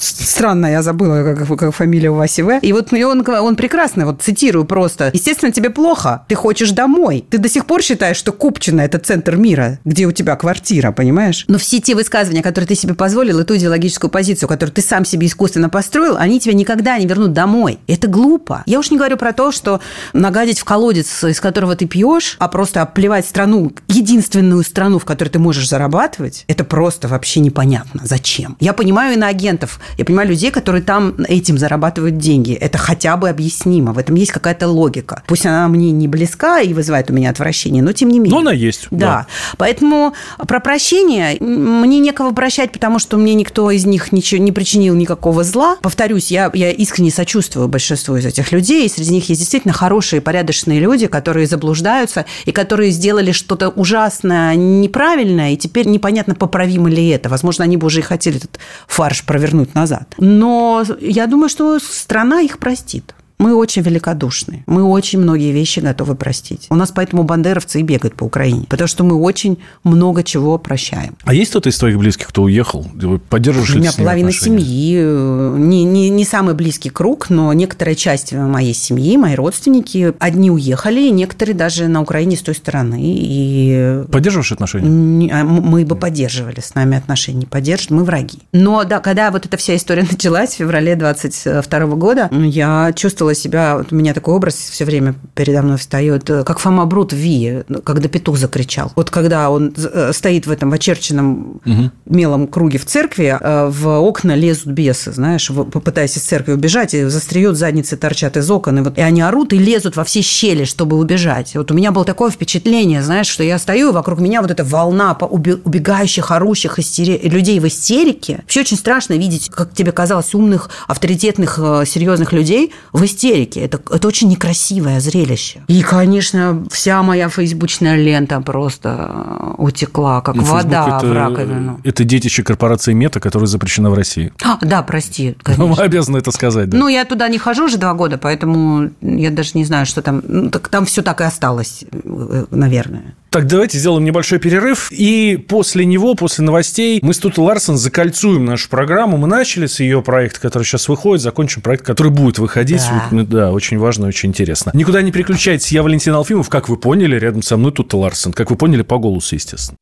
[0.00, 2.58] странно, я забыла, как, как фамилия у Васи В.
[2.60, 5.10] И вот он, он прекрасно, вот цитирую просто.
[5.12, 7.26] Естественно, тебе плохо, ты хочешь домой.
[7.28, 11.44] Ты до сих пор считаешь, что Купчино– это центр мира, где у тебя квартира, понимаешь?
[11.46, 15.04] Но все те высказывания, которые ты себе позволил, и ту идеологическую позицию, которую ты сам
[15.04, 17.78] себе искусственно построил, они тебя никогда не вернут домой.
[17.86, 18.62] Это глупо.
[18.64, 19.80] Я уж не говорю про то, что
[20.14, 25.28] нагадить в колодец, из которого ты пьешь, а просто оплевать страну, единственную страну, в которой
[25.28, 28.00] ты можешь зарабатывать, это просто вообще непонятно.
[28.02, 28.56] Зачем?
[28.58, 32.52] Я понимаю, понимаю иноагентов, я понимаю людей, которые там этим зарабатывают деньги.
[32.52, 35.24] Это хотя бы объяснимо, в этом есть какая-то логика.
[35.26, 38.32] Пусть она мне не близка и вызывает у меня отвращение, но тем не менее.
[38.32, 38.86] Но она есть.
[38.92, 39.06] Да.
[39.06, 39.26] да.
[39.58, 40.14] Поэтому
[40.46, 45.42] про прощение мне некого прощать, потому что мне никто из них ничего не причинил никакого
[45.42, 45.78] зла.
[45.82, 50.20] Повторюсь, я, я искренне сочувствую большинству из этих людей, и среди них есть действительно хорошие,
[50.20, 57.08] порядочные люди, которые заблуждаются и которые сделали что-то ужасное, неправильное, и теперь непонятно, поправимо ли
[57.08, 57.28] это.
[57.28, 60.14] Возможно, они бы уже и хотели этот фарш провернуть назад.
[60.18, 63.15] Но я думаю, что страна их простит.
[63.38, 64.64] Мы очень великодушны.
[64.66, 66.66] Мы очень многие вещи готовы простить.
[66.70, 68.66] У нас поэтому бандеровцы и бегают по Украине.
[68.68, 71.16] Потому что мы очень много чего прощаем.
[71.24, 72.86] А есть кто-то из твоих близких, кто уехал?
[72.94, 74.58] Вы поддерживаешь У меня половина отношения?
[74.58, 75.58] семьи.
[75.58, 81.08] Не, не, не самый близкий круг, но некоторая часть моей семьи, мои родственники, одни уехали,
[81.10, 82.98] некоторые даже на Украине с той стороны.
[83.02, 84.04] И...
[84.10, 85.30] Поддерживаешь отношения?
[85.32, 87.40] А, мы бы поддерживали с нами отношения.
[87.40, 88.38] Не поддерживают, мы враги.
[88.52, 93.34] Но да, когда вот эта вся история началась в феврале 22 года, я чувствовала чувствовала
[93.34, 97.12] себя, вот у меня такой образ все время передо мной встает, э, как Фома Брут
[97.12, 98.92] в Ви, когда петух закричал.
[98.96, 101.90] Вот когда он э, стоит в этом очерченном угу.
[102.06, 107.04] мелом круге в церкви, э, в окна лезут бесы, знаешь, попытаясь из церкви убежать, и
[107.04, 110.64] застреют задницы торчат из окон, и, вот, и они орут и лезут во все щели,
[110.64, 111.54] чтобы убежать.
[111.54, 114.64] Вот у меня было такое впечатление, знаешь, что я стою, и вокруг меня вот эта
[114.64, 117.20] волна убегающих, орущих истери...
[117.28, 118.38] людей в истерике.
[118.42, 123.60] Вообще очень страшно видеть, как тебе казалось, умных, авторитетных, серьезных людей в истерике истерике.
[123.60, 125.62] Это, это очень некрасивое зрелище.
[125.68, 131.80] И, конечно, вся моя фейсбучная лента просто утекла, как ну, вода это, в раковину.
[131.84, 134.32] Это детище корпорации Мета, которая запрещена в России.
[134.44, 135.36] А, да, прости.
[135.42, 135.66] Конечно.
[135.66, 136.68] Мы обязаны это сказать.
[136.70, 136.78] Да.
[136.78, 140.22] Ну, я туда не хожу уже два года, поэтому я даже не знаю, что там.
[140.26, 143.14] Ну, так там все так и осталось, э, наверное.
[143.36, 144.90] Так, давайте сделаем небольшой перерыв.
[144.90, 149.18] И после него, после новостей, мы с Тутой Ларсен закольцуем нашу программу.
[149.18, 152.80] Мы начали с ее проекта, который сейчас выходит, закончим проект, который будет выходить.
[152.80, 154.70] Да, вот, да очень важно, очень интересно.
[154.72, 155.70] Никуда не переключайтесь.
[155.70, 156.48] Я Валентин Алфимов.
[156.48, 158.32] Как вы поняли, рядом со мной Тута Ларсен.
[158.32, 159.76] Как вы поняли, по голосу, естественно.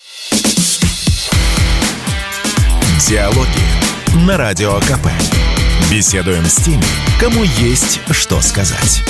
[3.09, 5.07] Диалоги на Радио КП.
[5.93, 6.83] Беседуем с теми,
[7.21, 9.05] кому есть что сказать.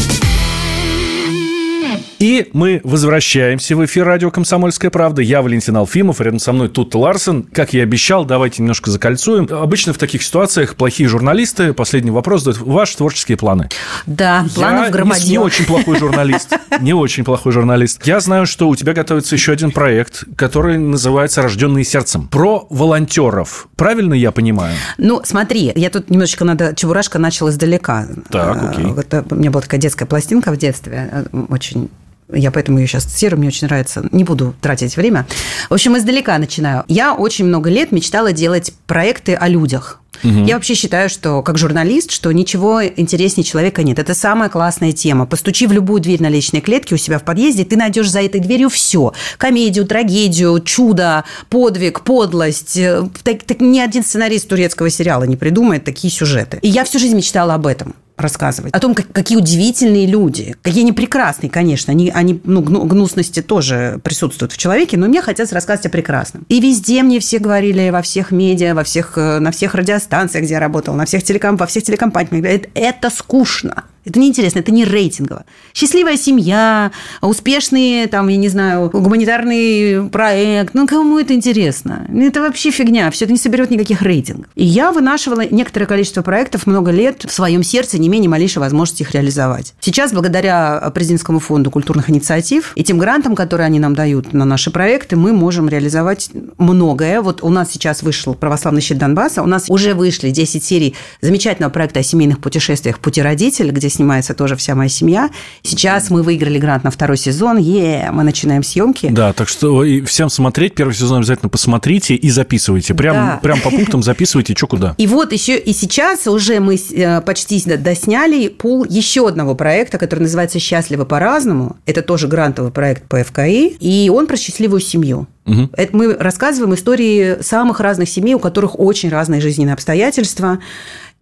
[2.18, 5.20] И мы возвращаемся в эфир радио «Комсомольская правда».
[5.20, 7.42] Я Валентин Алфимов, рядом со мной тут Ларсен.
[7.42, 9.46] Как я и обещал, давайте немножко закольцуем.
[9.50, 13.68] Обычно в таких ситуациях плохие журналисты, последний вопрос, задают ваши творческие планы.
[14.06, 15.28] Да, планов громадье.
[15.28, 16.54] не, очень плохой журналист.
[16.80, 18.06] Не очень плохой журналист.
[18.06, 22.28] Я знаю, что у тебя готовится еще один проект, который называется «Рожденные сердцем».
[22.28, 23.68] Про волонтеров.
[23.76, 24.74] Правильно я понимаю?
[24.98, 26.74] Ну, смотри, я тут немножечко надо...
[26.74, 28.08] Чебурашка начал издалека.
[28.30, 28.86] Так, окей.
[28.96, 31.83] Это, у меня была такая детская пластинка в детстве, э, очень
[32.32, 34.06] я поэтому ее сейчас цитирую, мне очень нравится.
[34.12, 35.26] Не буду тратить время.
[35.68, 36.84] В общем, издалека начинаю.
[36.88, 40.00] Я очень много лет мечтала делать проекты о людях.
[40.22, 40.44] Угу.
[40.44, 43.98] Я вообще считаю, что как журналист, что ничего интереснее человека нет.
[43.98, 45.26] Это самая классная тема.
[45.26, 48.40] Постучи в любую дверь на личной клетке у себя в подъезде, ты найдешь за этой
[48.40, 49.12] дверью все.
[49.36, 52.78] Комедию, трагедию, чудо, подвиг, подлость.
[53.22, 56.58] Так, так, ни один сценарист турецкого сериала не придумает такие сюжеты.
[56.62, 58.72] И я всю жизнь мечтала об этом рассказывать.
[58.74, 60.56] О том, как, какие удивительные люди.
[60.62, 61.92] Какие они прекрасные, конечно.
[61.92, 66.44] Они, они ну, гнусности тоже присутствуют в человеке, но мне хотелось рассказывать о прекрасном.
[66.48, 70.54] И везде мне все говорили, во всех медиа, во всех, э, на всех радиостанциях, где
[70.54, 73.84] я работала, на всех телеком, во всех телекомпаниях, это, это скучно.
[74.04, 75.44] Это неинтересно, это не рейтингово.
[75.72, 80.74] Счастливая семья, успешный, там, я не знаю, гуманитарный проект.
[80.74, 82.06] Ну, кому это интересно?
[82.14, 83.10] Это вообще фигня.
[83.10, 84.46] Все это не соберет никаких рейтингов.
[84.54, 89.02] И я вынашивала некоторое количество проектов много лет в своем сердце, не ни малейшей возможности
[89.02, 89.74] их реализовать.
[89.80, 94.70] Сейчас, благодаря президентскому фонду культурных инициатив и тем грантам, которые они нам дают на наши
[94.70, 97.20] проекты, мы можем реализовать многое.
[97.20, 101.72] Вот у нас сейчас вышел «Православный щит Донбасса», у нас уже вышли 10 серий замечательного
[101.72, 105.30] проекта о семейных путешествиях «Пути родитель», где снимается тоже вся моя семья.
[105.62, 107.56] Сейчас мы выиграли грант на второй сезон.
[107.58, 109.08] Е, мы начинаем съемки.
[109.10, 112.94] Да, так что всем смотреть первый сезон обязательно посмотрите и записывайте.
[112.94, 113.40] Прям, да.
[113.42, 114.94] прям по пунктам записывайте, что куда.
[114.98, 120.20] И вот еще и сейчас уже мы э, почти досняли пул еще одного проекта, который
[120.20, 121.76] называется «Счастливо по-разному».
[121.86, 125.26] Это тоже грантовый проект по ФКИ, и он про счастливую семью.
[125.46, 125.70] Угу.
[125.76, 130.58] Это мы рассказываем истории самых разных семей, у которых очень разные жизненные обстоятельства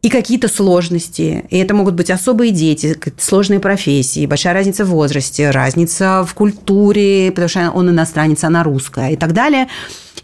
[0.02, 1.44] и какие-то сложности.
[1.48, 7.30] И это могут быть особые дети, сложные профессии, большая разница в возрасте, разница в культуре,
[7.30, 9.68] потому что он иностранец, она русская и так далее.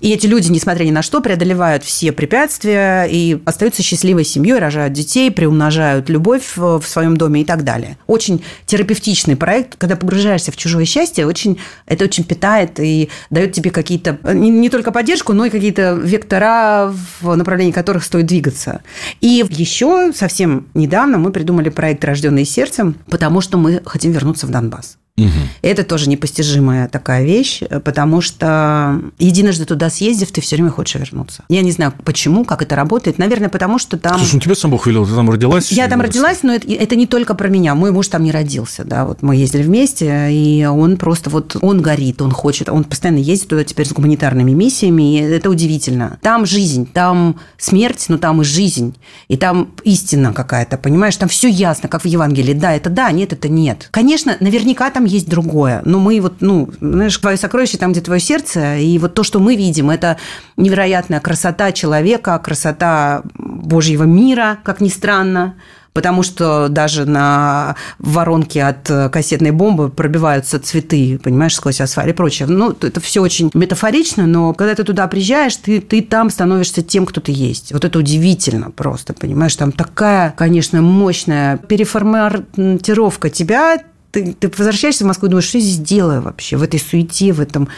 [0.01, 4.93] И эти люди, несмотря ни на что, преодолевают все препятствия и остаются счастливой семьей, рожают
[4.93, 7.99] детей, приумножают любовь в своем доме и так далее.
[8.07, 13.71] Очень терапевтичный проект, когда погружаешься в чужое счастье, очень, это очень питает и дает тебе
[13.71, 18.83] какие-то, не, не только поддержку, но и какие-то вектора, в направлении которых стоит двигаться.
[19.21, 24.51] И еще совсем недавно мы придумали проект «Рожденный сердцем», потому что мы хотим вернуться в
[24.51, 24.99] Донбасс.
[25.25, 25.31] Угу.
[25.63, 31.45] Это тоже непостижимая такая вещь, потому что единожды туда съездив, ты все время хочешь вернуться.
[31.49, 33.19] Я не знаю, почему, как это работает.
[33.19, 34.19] Наверное, потому что там...
[34.19, 35.73] Слушай, ну тебя сам Бог велел, ты там родилась?
[35.73, 37.75] Я там родилась, но это, это не только про меня.
[37.75, 41.81] Мой муж там не родился, да, вот мы ездили вместе, и он просто вот, он
[41.81, 46.19] горит, он хочет, он постоянно ездит туда теперь с гуманитарными миссиями, и это удивительно.
[46.23, 48.95] Там жизнь, там смерть, но там и жизнь,
[49.29, 52.55] и там истина какая-то, понимаешь, там все ясно, как в Евангелии.
[52.55, 53.89] Да, это да, нет, это нет.
[53.91, 55.83] Конечно, наверняка там есть другое.
[55.85, 59.41] Но мы вот, ну, знаешь, твое сокровище там, где твое сердце, и вот то, что
[59.41, 60.17] мы видим, это
[60.57, 65.55] невероятная красота человека, красота Божьего мира, как ни странно,
[65.99, 72.47] потому что даже на воронке от кассетной бомбы пробиваются цветы, понимаешь, сквозь асфальт и прочее.
[72.47, 77.05] Ну, это все очень метафорично, но когда ты туда приезжаешь, ты, ты там становишься тем,
[77.05, 77.73] кто ты есть.
[77.73, 83.79] Вот это удивительно просто, понимаешь, там такая, конечно, мощная переформатировка тебя,
[84.11, 87.33] ты, ты возвращаешься в Москву и думаешь, что я здесь делаю вообще в этой суете,
[87.33, 87.69] в этом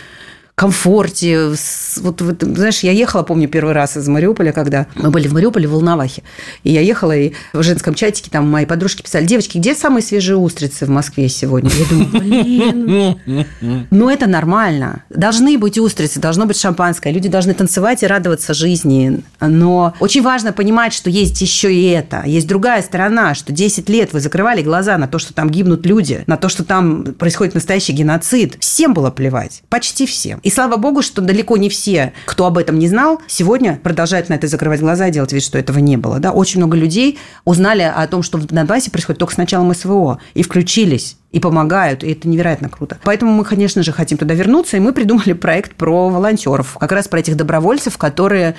[0.60, 1.52] комфорте.
[1.96, 5.66] Вот, вот, знаешь, я ехала, помню, первый раз из Мариуполя, когда мы были в Мариуполе,
[5.66, 6.22] в Волновахе.
[6.64, 10.36] И я ехала, и в женском чатике там мои подружки писали, девочки, где самые свежие
[10.36, 11.70] устрицы в Москве сегодня?
[11.70, 15.02] Я думаю, блин, ну это нормально.
[15.08, 17.10] Должны быть устрицы, должно быть шампанское.
[17.10, 19.22] Люди должны танцевать и радоваться жизни.
[19.41, 22.22] Но очень важно понимать, что есть еще и это.
[22.26, 26.24] Есть другая сторона, что 10 лет вы закрывали глаза на то, что там гибнут люди,
[26.26, 28.57] на то, что там происходит настоящий геноцид.
[28.61, 29.62] Всем было плевать.
[29.68, 30.41] Почти всем.
[30.43, 34.34] И слава богу, что далеко не все, кто об этом не знал, сегодня продолжают на
[34.34, 36.18] это закрывать глаза и делать вид, что этого не было.
[36.18, 36.32] Да?
[36.32, 40.43] Очень много людей узнали о том, что в Донбассе происходит только с началом СВО, и
[40.43, 42.99] включились и помогают, и это невероятно круто.
[43.05, 47.09] Поэтому мы, конечно же, хотим туда вернуться, и мы придумали проект про волонтеров, как раз
[47.09, 48.57] про этих добровольцев, которые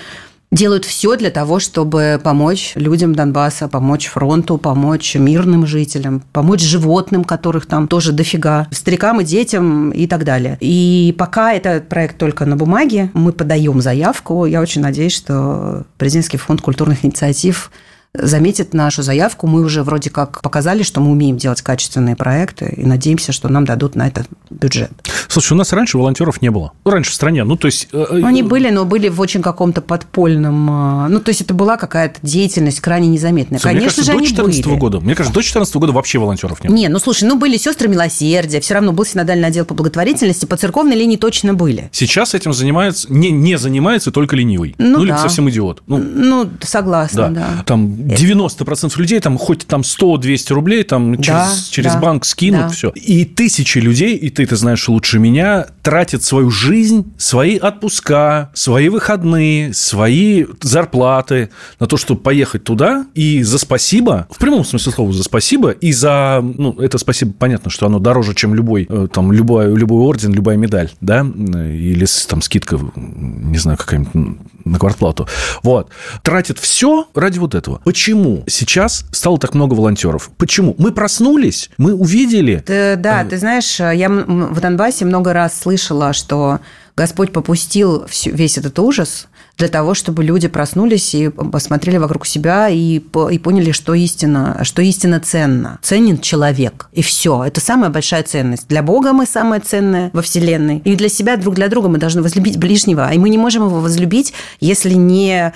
[0.51, 7.23] делают все для того, чтобы помочь людям Донбасса, помочь фронту, помочь мирным жителям, помочь животным,
[7.23, 10.57] которых там тоже дофига, старикам и детям и так далее.
[10.59, 14.45] И пока этот проект только на бумаге, мы подаем заявку.
[14.45, 17.71] Я очень надеюсь, что президентский фонд культурных инициатив
[18.13, 19.47] заметит нашу заявку.
[19.47, 23.65] Мы уже вроде как показали, что мы умеем делать качественные проекты и надеемся, что нам
[23.65, 24.91] дадут на это бюджет.
[25.27, 26.73] Слушай, у нас раньше волонтеров не было.
[26.83, 27.43] Ну, раньше в стране.
[27.43, 27.87] Ну, то есть...
[27.93, 31.05] Э, э, Они были, но были в очень каком-то подпольном...
[31.05, 33.59] Э, ну, то есть это была какая-то деятельность крайне незаметная.
[33.59, 34.77] Слушай, Конечно кажется, же, до 14 были.
[34.77, 34.99] года.
[34.99, 36.75] Мне кажется, до 14 года вообще волонтеров не было.
[36.75, 40.57] Не, ну, слушай, ну, были сестры милосердия, все равно был синодальный отдел по благотворительности, по
[40.57, 41.89] церковной линии точно были.
[41.93, 43.11] Сейчас этим занимается...
[43.11, 44.75] Не, не занимается только ленивый.
[44.77, 45.13] Ну, ну да.
[45.13, 45.83] или совсем идиот.
[45.87, 47.47] Ну, ну согласна, да.
[47.57, 47.63] да.
[47.63, 52.61] Там 90% людей, там хоть там 100-200 рублей, там да, через, через да, банк скинут,
[52.61, 52.69] да.
[52.69, 52.89] все.
[52.89, 58.89] И тысячи людей, и ты это знаешь лучше меня, тратят свою жизнь, свои отпуска, свои
[58.89, 61.49] выходные, свои зарплаты
[61.79, 65.91] на то, чтобы поехать туда и за спасибо, в прямом смысле слова за спасибо, и
[65.91, 70.33] за, ну, это спасибо, понятно, что оно дороже, чем любой, э, там, любой, любой орден,
[70.33, 75.27] любая медаль, да, или там скидка, не знаю, какая-нибудь на квартплату.
[75.63, 75.89] Вот.
[76.23, 77.81] Тратят все ради вот этого.
[77.91, 80.31] Почему сейчас стало так много волонтеров?
[80.37, 80.75] Почему?
[80.77, 82.63] Мы проснулись, мы увидели.
[82.65, 86.61] Ты, да, э, ты знаешь, я в Донбассе много раз слышала, что
[86.95, 89.27] Господь попустил весь этот ужас
[89.61, 94.81] для того, чтобы люди проснулись и посмотрели вокруг себя и, и поняли, что истина, что
[94.81, 95.77] истина ценна.
[95.83, 96.89] Ценен человек.
[96.93, 97.43] И все.
[97.43, 98.67] Это самая большая ценность.
[98.67, 100.81] Для Бога мы самое ценное во Вселенной.
[100.83, 103.13] И для себя, друг для друга мы должны возлюбить ближнего.
[103.13, 105.53] И мы не можем его возлюбить, если не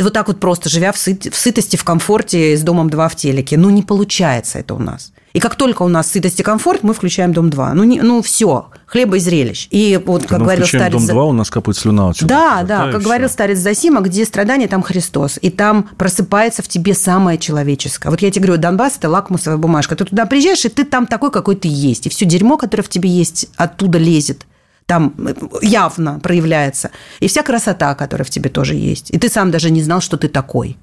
[0.00, 3.16] вот так вот просто, живя в, сыт, в сытости, в комфорте с домом 2 в
[3.16, 3.56] телеке.
[3.56, 5.10] Ну, не получается это у нас.
[5.32, 7.72] И как только у нас сытость и комфорт, мы включаем Дом-2.
[7.74, 9.68] Ну, не, ну все, хлеба и зрелищ.
[9.70, 10.92] И вот, как говорил старец...
[10.92, 12.28] Дом-2, у нас капает слюна отсюда.
[12.28, 13.04] Да, да, как все.
[13.04, 15.38] говорил старец Засима, где страдания, там Христос.
[15.40, 18.10] И там просыпается в тебе самое человеческое.
[18.10, 19.94] Вот я тебе говорю, Донбасс– это лакмусовая бумажка.
[19.94, 22.06] Ты туда приезжаешь, и ты там такой, какой ты есть.
[22.06, 24.46] И все дерьмо, которое в тебе есть, оттуда лезет
[24.86, 25.14] там
[25.62, 26.90] явно проявляется.
[27.20, 29.12] И вся красота, которая в тебе тоже есть.
[29.12, 30.76] И ты сам даже не знал, что ты такой.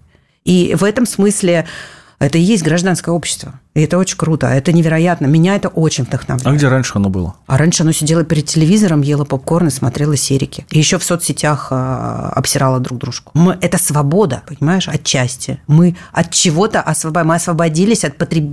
[0.45, 1.65] И в этом смысле
[2.19, 3.59] это и есть гражданское общество.
[3.75, 5.27] И это очень круто, это невероятно.
[5.27, 6.47] Меня это очень вдохновляет.
[6.47, 7.35] А где раньше оно было?
[7.45, 10.65] А раньше оно сидело перед телевизором, ело попкорн и смотрело серики.
[10.71, 13.31] И еще в соцсетях а, обсирало друг дружку.
[13.35, 15.61] Мы, это свобода, понимаешь, отчасти.
[15.67, 17.27] Мы от чего-то освободились.
[17.27, 18.49] Мы освободились от потреб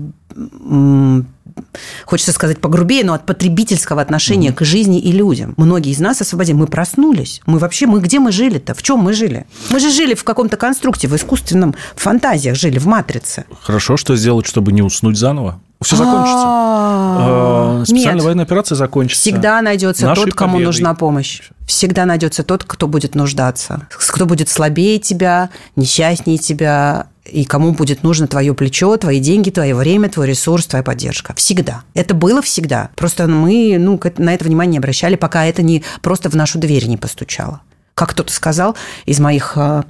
[2.05, 4.59] хочется сказать погрубее, но от потребительского отношения угу.
[4.59, 5.55] к жизни и людям.
[5.57, 6.57] Многие из нас освободили.
[6.57, 7.41] Мы проснулись.
[7.47, 8.75] Мы вообще, мы где мы жили-то?
[8.75, 9.47] В чем мы жили?
[9.71, 13.45] Мы же жили в каком-то конструкте, в искусственном в фантазиях жили, в матрице.
[13.61, 15.61] Хорошо, что сделать, чтобы не уснуть заново?
[15.83, 16.45] Все закончится.
[16.47, 19.21] А, специальная военная операция закончится.
[19.21, 21.43] Всегда найдется тот, кому нужна помощь.
[21.67, 23.87] Всегда найдется тот, кто будет нуждаться.
[23.91, 29.75] Кто будет слабее тебя, несчастнее тебя, и кому будет нужно твое плечо, твои деньги, твое
[29.75, 31.35] время, твой ресурс, твоя поддержка.
[31.35, 31.83] Всегда.
[31.95, 32.91] Это было всегда.
[32.97, 36.87] Просто мы ну, на это внимание не обращали, пока это не просто в нашу дверь
[36.87, 37.61] не постучало.
[37.95, 39.85] Как кто-то сказал из моих а,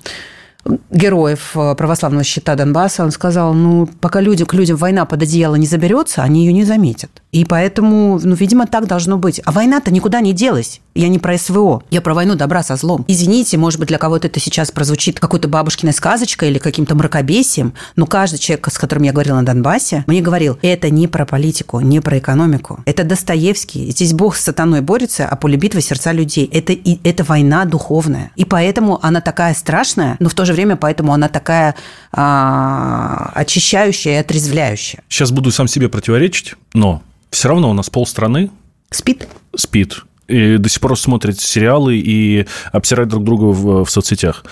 [0.91, 5.55] героев э, православного щита Донбасса, он сказал, ну, пока люди, к людям война под одеяло
[5.57, 7.11] не заберется, они ее не заметят.
[7.35, 9.41] И поэтому, ну, видимо, так должно быть.
[9.45, 10.81] А война-то никуда не делась.
[10.95, 13.05] Я не про СВО, я про войну добра со злом.
[13.09, 18.07] Извините, может быть, для кого-то это сейчас прозвучит какой-то бабушкиной сказочкой или каким-то мракобесием, но
[18.07, 21.99] каждый человек, с которым я говорила на Донбассе, мне говорил, это не про политику, не
[21.99, 22.79] про экономику.
[22.85, 23.91] Это Достоевский.
[23.91, 26.49] Здесь Бог с сатаной борется, а поле битвы сердца людей.
[26.53, 28.31] Это, и, это война духовная.
[28.37, 31.75] И поэтому она такая страшная, но в то же время поэтому она такая
[32.13, 35.03] а, очищающая и отрезвляющая.
[35.09, 37.03] Сейчас буду сам себе противоречить, но
[37.35, 38.51] все равно у нас полстраны
[38.91, 39.29] спит.
[39.57, 40.05] Спит.
[40.29, 44.45] И до сих пор смотрят сериалы и обсирают друг друга в, в соцсетях.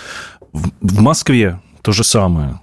[0.53, 2.61] В, в Москве то же самое.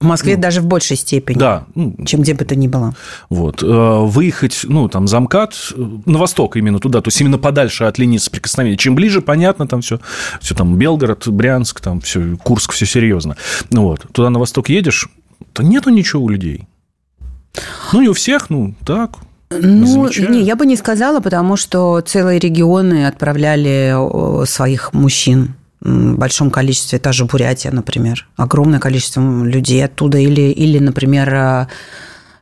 [0.00, 1.66] В Москве ну, даже в большей степени, да.
[2.06, 2.94] чем где бы то ни было.
[3.30, 3.64] Вот.
[3.64, 7.82] Э, выехать, ну, там, за МКАД, э, на восток именно туда, то есть именно подальше
[7.84, 8.76] от линии соприкосновения.
[8.76, 9.98] Чем ближе, понятно, там все,
[10.40, 13.36] все там Белгород, Брянск, там все, Курск, все серьезно.
[13.70, 14.06] Ну, вот.
[14.12, 15.08] Туда на восток едешь,
[15.52, 16.68] то нету ничего у людей.
[17.92, 19.18] Ну, не у всех, ну, так,
[19.50, 23.94] ну, не, я бы не сказала, потому что целые регионы отправляли
[24.46, 30.78] своих мужчин в большом количестве, та же Бурятия, например, огромное количество людей оттуда, или, или
[30.78, 31.68] например,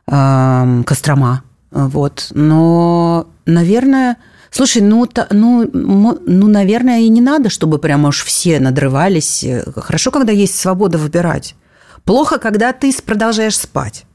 [0.07, 1.43] а, Кострома.
[1.71, 2.27] Вот.
[2.33, 4.17] Но, наверное,
[4.49, 9.45] слушай, ну, та, ну, ну, наверное, и не надо, чтобы прямо уж все надрывались.
[9.75, 11.55] Хорошо, когда есть свобода выбирать.
[12.03, 14.05] Плохо, когда ты продолжаешь спать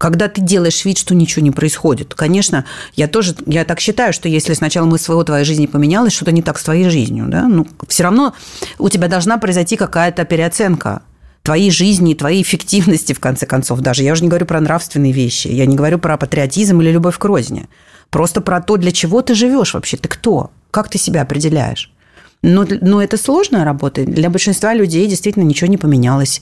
[0.00, 2.14] когда ты делаешь вид, что ничего не происходит.
[2.14, 6.32] Конечно, я тоже, я так считаю, что если сначала мы своего твоей жизни поменялось, что-то
[6.32, 8.34] не так с твоей жизнью, да, ну, все равно
[8.78, 11.02] у тебя должна произойти какая-то переоценка
[11.42, 14.02] твоей жизни, твоей эффективности, в конце концов, даже.
[14.02, 17.24] Я уже не говорю про нравственные вещи, я не говорю про патриотизм или любовь к
[17.26, 17.68] розни.
[18.08, 21.92] Просто про то, для чего ты живешь вообще, ты кто, как ты себя определяешь.
[22.40, 24.06] Но, но это сложная работа.
[24.06, 26.40] Для большинства людей действительно ничего не поменялось.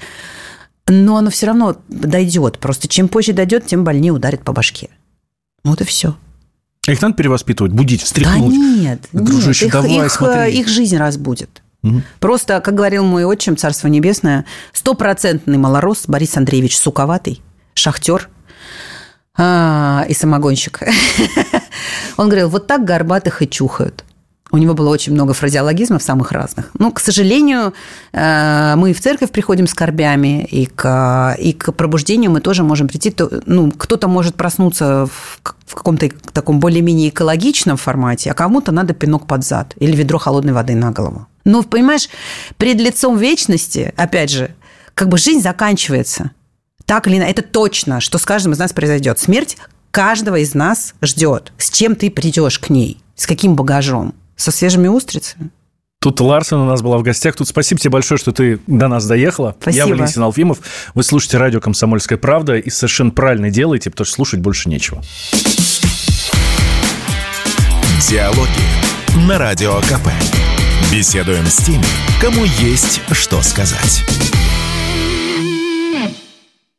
[0.89, 2.59] Но оно все равно дойдет.
[2.59, 4.89] Просто чем позже дойдет, тем больнее ударит по башке.
[5.65, 6.17] Вот и все.
[6.87, 8.51] Их надо перевоспитывать, будить, встряхнуть.
[8.51, 9.73] Да нет, Дружище, нет.
[9.73, 10.59] давай, их, их, смотри.
[10.59, 11.63] их жизнь разбудит.
[12.19, 17.41] Просто, как говорил мой отчим, Царство Небесное, стопроцентный малорос Борис Андреевич Суковатый,
[17.75, 18.29] шахтер
[19.37, 20.81] а, и самогонщик.
[22.17, 24.05] Он говорил, вот так горбатых и чухают.
[24.51, 26.71] У него было очень много фразеологизмов самых разных.
[26.79, 27.75] Ну, к сожалению,
[28.13, 32.63] э, мы и в церковь приходим с корбями, и к, и к пробуждению мы тоже
[32.63, 33.15] можем прийти.
[33.47, 39.45] Ну, кто-то может проснуться в каком-то таком более-менее экологичном формате, а кому-то надо пинок под
[39.45, 41.27] зад или ведро холодной воды на голову.
[41.45, 42.09] Ну, понимаешь,
[42.57, 44.55] пред лицом вечности, опять же,
[44.95, 46.31] как бы жизнь заканчивается.
[46.87, 49.19] Так или иначе, это точно, что с каждым из нас произойдет.
[49.19, 49.59] Смерть
[49.91, 51.53] каждого из нас ждет.
[51.59, 52.99] С чем ты придешь к ней?
[53.15, 54.15] С каким багажом?
[54.39, 55.51] Со свежими устрицами?
[56.01, 57.35] Тут Ларсен у нас была в гостях.
[57.35, 59.57] Тут спасибо тебе большое, что ты до нас доехала.
[59.67, 59.97] Я Спасибо.
[59.97, 60.59] Валентин Алфимов.
[60.95, 65.03] Вы слушаете радио «Комсомольская правда» и совершенно правильно делаете, потому что слушать больше нечего.
[68.09, 70.09] Диалоги на Радио КП.
[70.93, 71.85] Беседуем с теми,
[72.21, 74.05] кому есть что сказать.